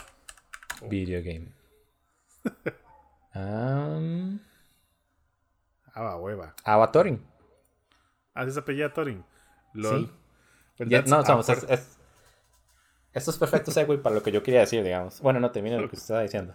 [0.88, 1.52] Video game.
[3.34, 4.38] um...
[5.92, 6.54] Ava hueva.
[6.64, 7.22] Ava Turing.
[8.32, 9.22] Ah, ¿sí se apellida Turing?
[9.74, 10.10] LOL.
[10.78, 10.84] Sí.
[10.86, 11.98] no, estamos, es, es,
[13.12, 15.20] esto es perfecto segue para lo que yo quería decir, digamos.
[15.20, 16.54] Bueno, no termino lo que usted estaba diciendo.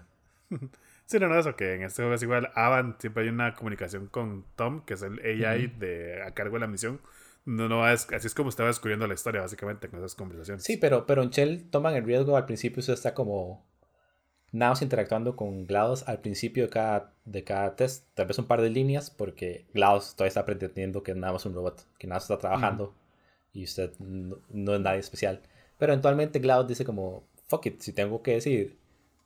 [1.07, 2.51] Sí, no, no, eso que en este juego es igual.
[2.55, 6.61] Avan siempre hay una comunicación con Tom, que es el AI de, a cargo de
[6.61, 7.01] la misión.
[7.45, 10.63] No, no, es, así es como estaba descubriendo la historia, básicamente, con esas conversaciones.
[10.63, 13.65] Sí, pero, pero en Shell toman el riesgo al principio, usted está como
[14.51, 18.61] más interactuando con GLaDOS al principio de cada, de cada test, tal vez un par
[18.61, 22.23] de líneas, porque GLaDOS todavía está pretendiendo que nada más un robot, que nada más
[22.23, 22.93] está trabajando
[23.53, 25.41] y usted no, es nadie especial.
[25.77, 28.77] Pero eventualmente GLaDOS dice como, fuck it, si tengo que decir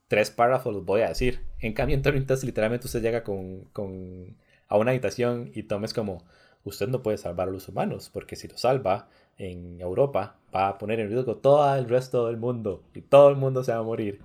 [0.07, 1.41] tres párrafos los voy a decir.
[1.59, 4.37] En cambio en Turing Test literalmente usted llega con, con,
[4.67, 6.23] a una habitación y tomes como,
[6.65, 10.77] usted no puede salvar a los humanos, porque si lo salva en Europa va a
[10.77, 13.83] poner en riesgo todo el resto del mundo y todo el mundo se va a
[13.83, 14.21] morir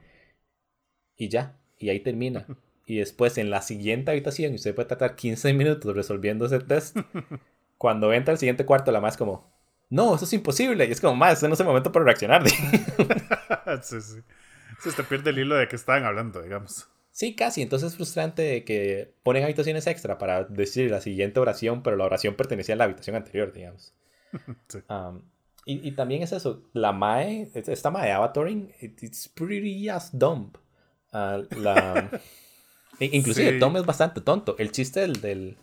[1.16, 2.46] y ya, y ahí termina.
[2.86, 6.96] Y después en la siguiente habitación, usted puede tratar 15 minutos resolviendo ese test.
[7.78, 9.48] Cuando entra al siguiente cuarto, la más como,
[9.90, 10.86] no, eso es imposible.
[10.86, 12.48] Y es como, más, ese no es el momento para reaccionar.
[13.82, 14.20] sí, sí.
[14.80, 16.88] Se te pierde el hilo de que estaban hablando, digamos.
[17.12, 17.62] Sí, casi.
[17.62, 22.34] Entonces es frustrante que ponen habitaciones extra para decir la siguiente oración, pero la oración
[22.34, 23.94] pertenecía a la habitación anterior, digamos.
[24.68, 24.78] sí.
[25.66, 26.62] y, y, también es eso.
[26.72, 30.52] La Mae, esta Mae Avataring, it's pretty as dumb.
[31.12, 32.10] Ah, la...
[33.00, 34.56] Inclusive Tom es bastante tonto.
[34.58, 35.56] El chiste del,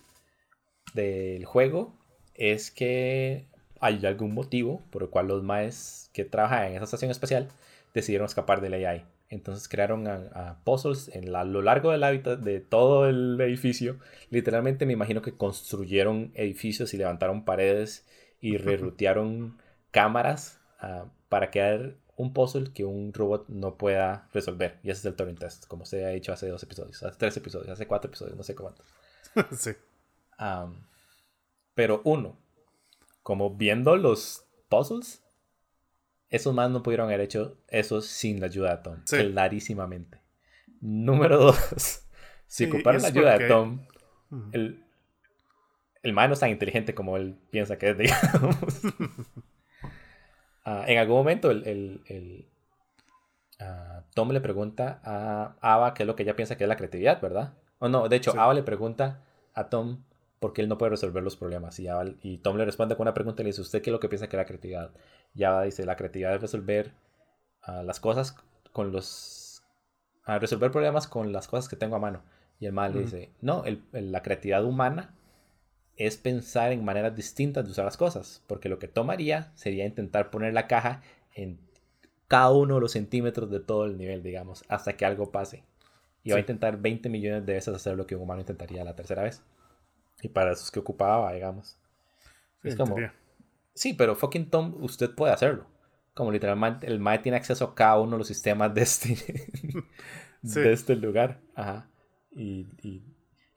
[0.94, 1.96] del, juego
[2.34, 3.48] es que
[3.80, 7.50] hay algún motivo por el cual los maes que trabajan en esa estación espacial
[7.94, 9.06] decidieron escapar del AI.
[9.30, 14.00] Entonces crearon a, puzzles en a lo largo del hábitat de todo el edificio.
[14.30, 18.08] Literalmente me imagino que construyeron edificios y levantaron paredes
[18.40, 19.62] y rerutearon
[19.92, 24.80] cámaras uh, para crear un puzzle que un robot no pueda resolver.
[24.84, 27.38] Y ese es el Turing Test, como se ha dicho hace dos episodios, hace tres
[27.38, 28.88] episodios, hace cuatro episodios, no sé cuántos.
[29.58, 29.72] sí.
[31.76, 32.40] pero uno,
[33.24, 35.24] como viendo los puzzles,
[36.30, 39.04] esos más no pudieron haber hecho eso sin la ayuda de Tom.
[39.08, 40.22] Clarísimamente.
[40.82, 42.06] Número dos,
[42.46, 43.86] si ocuparon la ayuda de Tom,
[44.52, 44.84] el,
[46.04, 48.58] el man no es tan inteligente como él piensa que es, digamos.
[50.64, 52.46] Ah, en algún momento el,
[53.60, 56.76] ah, Tom le pregunta a Ava qué es lo que ella piensa que es la
[56.76, 57.54] creatividad, ¿verdad?
[57.80, 59.24] O no, de hecho, Ava le pregunta
[59.54, 60.04] a Tom
[60.40, 61.80] por qué él no puede resolver los problemas.
[61.80, 61.88] Y,
[62.22, 64.10] y Tom le responde con una pregunta y le dice, ¿usted qué es lo que
[64.10, 64.92] piensa que es la creatividad?
[65.36, 66.92] Y Ava dice, la creatividad es resolver
[67.64, 68.36] ah, las cosas
[68.72, 69.64] con los...
[70.26, 72.22] resolver problemas con las cosas que tengo a mano.
[72.60, 75.14] Y el mal le dice, no, la creatividad humana
[75.96, 80.30] es pensar en maneras distintas de usar las cosas, porque lo que tomaría sería intentar
[80.32, 81.02] poner la caja
[81.36, 81.60] en
[82.28, 85.64] cada uno de los centímetros de todo el nivel, digamos, hasta que algo pase.
[86.24, 88.96] Y va a intentar 20 millones de veces hacer lo que un humano intentaría la
[88.96, 89.42] tercera vez.
[90.22, 91.78] Y para eso es que ocupaba, digamos.
[92.62, 92.96] Sí, es como,
[93.74, 95.68] sí, pero fucking Tom, usted puede hacerlo.
[96.14, 99.16] Como literalmente el MAE tiene acceso a cada uno de los sistemas de este,
[100.42, 101.40] de este lugar.
[101.54, 101.88] Ajá.
[102.32, 103.04] Y, y,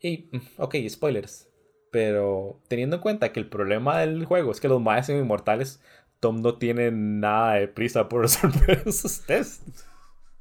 [0.01, 1.49] y, ok, spoilers.
[1.91, 5.81] Pero teniendo en cuenta que el problema del juego es que los maes son inmortales,
[6.21, 9.87] Tom no tiene nada de prisa por resolver esos tests.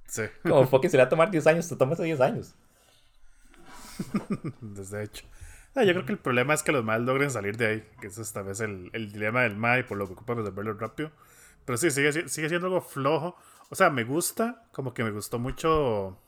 [0.07, 0.23] Sí.
[0.43, 2.55] Como fucking se le va a tomar 10 años, te tomas 10 años.
[4.61, 5.25] Desde hecho.
[5.75, 8.07] Ah, yo creo que el problema es que los maes logren salir de ahí, que
[8.07, 11.11] es esta vez el, el dilema del mae por lo que ocupa resolverlo rápido.
[11.65, 13.35] Pero sí, sigue, sigue siendo algo flojo.
[13.69, 16.19] O sea, me gusta, como que me gustó mucho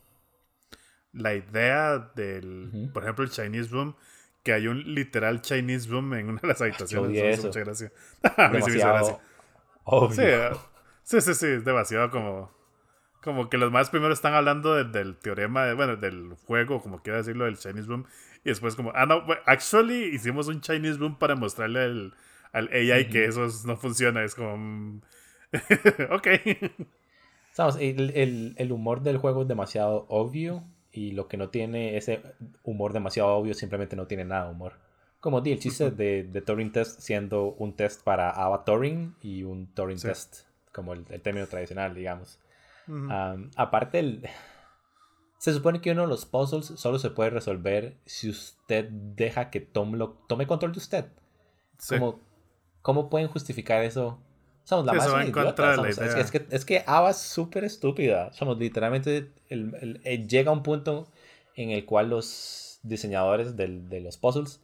[1.14, 3.96] la idea del, por ejemplo, el Chinese Room,
[4.44, 7.18] que hay un literal Chinese room en una de las habitaciones.
[7.18, 7.48] eso.
[7.48, 7.92] Muchas gracias.
[8.38, 9.22] a mí sí me hizo
[11.04, 12.52] Sí, sí, sí, es demasiado como.
[13.22, 17.46] Como que los más primero están hablando del teorema, bueno, del juego, como quiera decirlo,
[17.46, 18.08] del Chinese Room.
[18.44, 22.14] Y después, como, ah, no, actually hicimos un Chinese Room para mostrarle al,
[22.52, 24.24] al AI que eso no funciona.
[24.24, 24.58] Es como.
[24.58, 25.02] Mm,
[26.12, 26.28] ok.
[27.52, 31.98] Sabes, el, el, el humor del juego es demasiado obvio y lo que no tiene
[31.98, 32.22] ese
[32.64, 34.74] humor demasiado obvio simplemente no tiene nada de humor.
[35.20, 39.44] Como di el chiste de, de Turing Test siendo un test para Ava Turing y
[39.44, 42.39] un Turing Test, como el, término tradicional, digamos.
[43.56, 44.28] aparte, el,
[45.42, 49.60] se supone que uno de los puzzles solo se puede resolver si usted deja que
[49.60, 51.06] Tom lo, tome control de usted.
[51.89, 52.20] Como,
[52.84, 54.20] ¿Cómo pueden justificar eso
[54.66, 55.08] somos la más
[56.16, 58.32] es, que, es que Ava es súper estúpida.
[58.34, 59.32] Somos literalmente.
[59.50, 61.08] El, eh, llega un punto
[61.56, 64.62] en el cual los diseñadores de los puzzles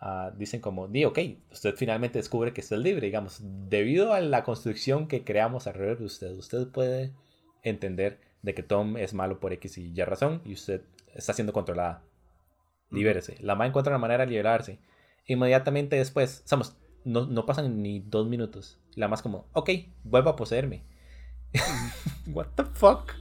[0.00, 1.18] uh, dicen como, di, ok,
[1.52, 6.06] usted finalmente descubre que está libre, digamos, debido a la construcción que creamos alrededor de
[6.06, 7.12] usted, usted puede
[7.62, 10.82] entender de que Tom es malo por X y Y razón y usted
[11.14, 12.02] está siendo controlada.
[12.90, 13.36] Libérese.
[13.40, 14.78] La MA encuentra una manera de liberarse.
[15.26, 18.78] Inmediatamente después, somos, no, no pasan ni dos minutos.
[18.94, 19.70] La más como, ok,
[20.04, 20.84] vuelvo a poseerme.
[22.26, 23.12] What the fuck?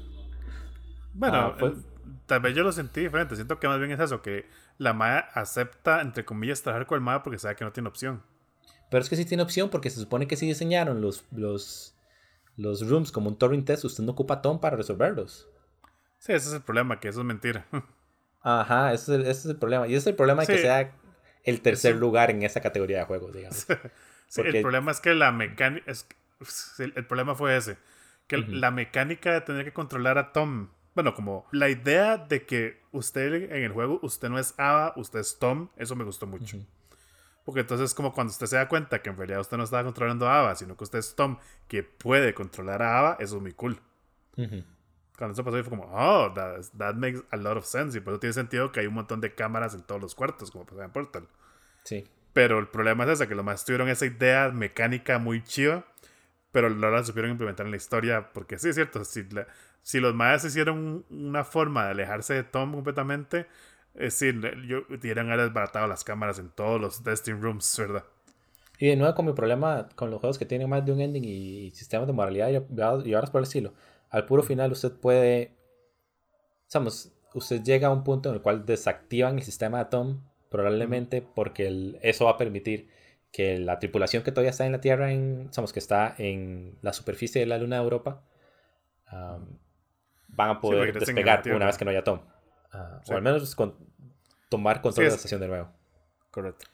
[1.13, 1.73] Bueno, ah, pues,
[2.25, 3.35] tal vez yo lo sentí diferente.
[3.35, 4.45] Siento que más bien es eso, que
[4.77, 8.21] la Maya acepta, entre comillas, trabajar con el Maya porque sabe que no tiene opción.
[8.89, 11.94] Pero es que sí tiene opción porque se supone que si diseñaron los, los,
[12.57, 15.47] los rooms como un Turing test, usted no ocupa Tom para resolverlos.
[16.17, 17.67] Sí, ese es el problema, que eso es mentira.
[18.41, 19.87] Ajá, ese es el, problema.
[19.87, 20.95] Y ese es el problema de que sea
[21.43, 23.65] el tercer lugar en esa categoría de juegos, digamos.
[24.37, 25.85] el problema es que la mecánica...
[26.77, 27.77] El, problema fue ese.
[28.27, 32.81] Que la mecánica de tener que controlar a Tom bueno, como la idea de que
[32.93, 36.57] usted en el juego, usted no es Ava, usted es Tom, eso me gustó mucho.
[37.45, 40.27] Porque entonces como cuando usted se da cuenta que en realidad usted no estaba controlando
[40.27, 41.37] a Ava, sino que usted es Tom,
[41.67, 43.79] que puede controlar a Ava, eso es muy cool.
[44.35, 47.97] Cuando eso pasó, fue como, oh, that, makes a lot of sense.
[47.97, 50.51] Y por eso tiene sentido que hay un montón de cámaras en todos los cuartos,
[50.51, 51.27] como pasaba en Portal.
[51.83, 52.03] Sí.
[52.33, 55.85] Pero el problema es ese, que los más tuvieron esa idea mecánica muy chiva,
[56.51, 59.47] pero no la supieron implementar en la historia, porque sí, es cierto, si la,
[59.83, 63.47] si los mayas hicieron una forma de alejarse de Tom completamente,
[63.95, 68.03] es decir, yo hubieran desbaratado las cámaras en todos los testing rooms, ¿verdad?
[68.77, 71.23] Y de nuevo, con mi problema con los juegos que tienen más de un ending
[71.23, 73.73] y, sistemas de moralidad y, ahora por el estilo,
[74.09, 75.51] al puro final usted puede,
[76.69, 81.21] digamos, usted llega a un punto en el cual desactivan el sistema de Tom, probablemente
[81.21, 82.89] porque eso va a permitir
[83.31, 87.39] que la tripulación que todavía está en la Tierra, en, que está en la superficie
[87.39, 88.23] de la Luna de Europa,
[90.27, 92.19] van a poder despegar una vez que no haya Tom.
[92.75, 93.75] Ah, o al menos con,
[94.49, 95.71] tomar control de la estación de nuevo.
[96.31, 96.65] Correcto.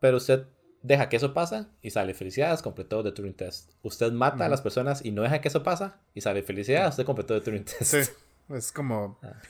[0.00, 0.46] Pero usted
[0.82, 3.72] deja que eso pasa y sale felicidades, completó de Turing Test.
[3.82, 7.04] Usted mata a las personas y no deja que eso pasa y sale felicidades, usted
[7.04, 7.82] completó de Turing Test.
[7.82, 8.12] Sí,
[8.50, 9.18] es como...
[9.22, 9.40] Ah.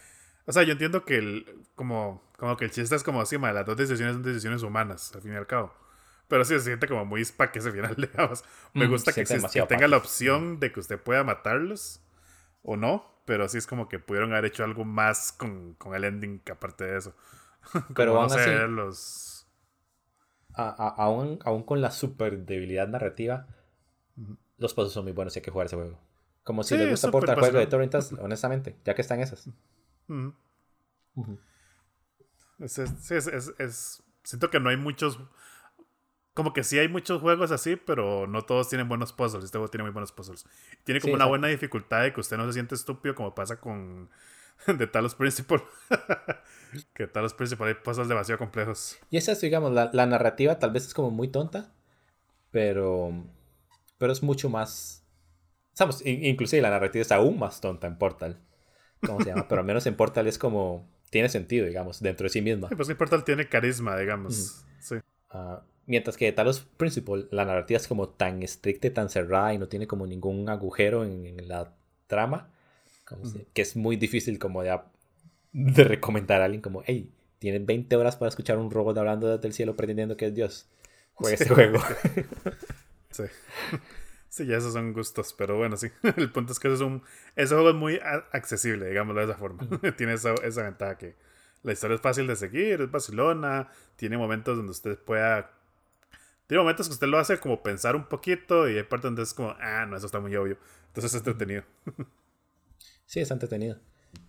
[0.45, 3.65] O sea, yo entiendo que el, como, como que el chiste es como así, las
[3.65, 5.73] dos decisiones son decisiones humanas, al fin y al cabo.
[6.27, 8.43] Pero sí se siente como muy que ese final, digamos.
[8.73, 12.01] Me gusta que, que tenga la opción de que usted pueda matarlos
[12.63, 16.41] o no, pero sí es como que pudieron haber hecho algo más con, el ending
[16.41, 17.15] que aparte de eso.
[17.95, 19.47] pero vamos a ver los...
[20.55, 23.47] aún, con la super debilidad narrativa,
[24.59, 25.99] los pasos son muy buenos y hay que jugar ese juego.
[26.45, 29.49] Como si le gusta aportar juego de torrentas, honestamente, ya que están esas.
[32.67, 35.21] sí, es, siento que no hay muchos
[36.35, 39.45] como que sí hay muchos juegos así, pero no todos tienen buenos puzzles.
[39.45, 40.47] Este juego tiene muy buenos puzzles.
[40.85, 44.09] Tiene como una buena dificultad de que usted no se siente estúpido como pasa con
[44.67, 45.63] The Talos Principal.
[46.95, 48.99] que Talos Principal hay puzzles demasiado complejos.
[49.11, 51.73] Y esa es, digamos, la, la, narrativa tal vez es como muy tonta,
[52.51, 53.13] pero,
[53.99, 55.05] pero es mucho más...
[55.75, 58.39] Sabes, inclusive la narrativa es aún más tonta en Portal.
[59.05, 59.49] ¿Cómo se llama?
[59.49, 60.91] pero al menos en Portal es como...
[61.11, 62.69] Tiene sentido, digamos, dentro de sí misma.
[62.71, 64.65] Sí, pues en Portal tiene carisma, digamos.
[64.81, 64.95] Sí.
[65.35, 69.59] Uh, Mientras que Talos Principle, la narrativa es como tan estricta y tan cerrada y
[69.59, 71.75] no tiene como ningún agujero en, la
[72.07, 72.51] trama,
[73.53, 74.79] que es muy difícil como de,
[75.53, 79.49] de, recomendar a alguien como, hey, tienen 20 horas para escuchar un robot hablando desde
[79.49, 80.69] el cielo pretendiendo que es Dios.
[81.15, 81.81] Juega este juego.
[83.11, 83.25] sí.
[84.33, 85.89] Sí, ya esos son gustos, pero bueno, sí.
[86.17, 87.03] El punto es que es un,
[87.37, 88.01] ese juego es muy
[88.33, 89.69] accesible, digámoslo de esa forma.
[89.99, 91.17] tiene esa, esa ventaja que
[91.63, 95.51] la historia es fácil de seguir, es vacilona, tiene momentos donde usted pueda
[96.53, 99.33] tiene momentos que usted lo hace como pensar un poquito y hay partes donde es
[99.33, 100.59] como, ah, no, eso está muy obvio.
[100.89, 101.65] Entonces es entretenido.
[103.07, 103.81] Sí, es entretenido.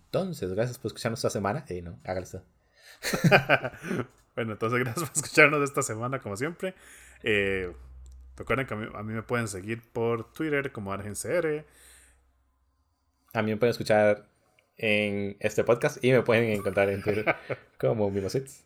[0.06, 1.66] Entonces, gracias por escucharnos esta semana.
[1.68, 2.26] Y no, hágalo
[4.34, 6.74] bueno, entonces gracias por escucharnos esta semana, como siempre.
[7.22, 7.70] Eh,
[8.38, 11.66] recuerden que a mí, me pueden seguir por Twitter como ArgenCR.
[13.34, 14.30] A mí me pueden escuchar
[14.78, 17.36] en este podcast y me pueden encontrar en Twitter
[17.78, 18.64] como Mimosits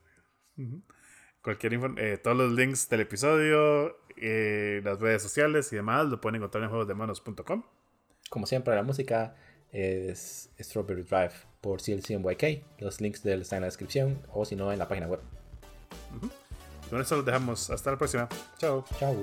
[1.49, 6.36] cualquier eh, todos los links del episodio, eh, las redes sociales y demás lo pueden
[6.36, 7.62] encontrar en juegosdemanos.com.
[8.28, 9.34] Como siempre, la música
[9.72, 11.32] es Strawberry Drive
[11.62, 12.80] por CLCMYK.
[12.80, 15.20] Los links del están en la descripción o si no en la página web.
[16.90, 17.70] Con eso los dejamos.
[17.70, 18.28] Hasta la próxima.
[18.59, 18.84] Chao.
[18.99, 19.16] Chao.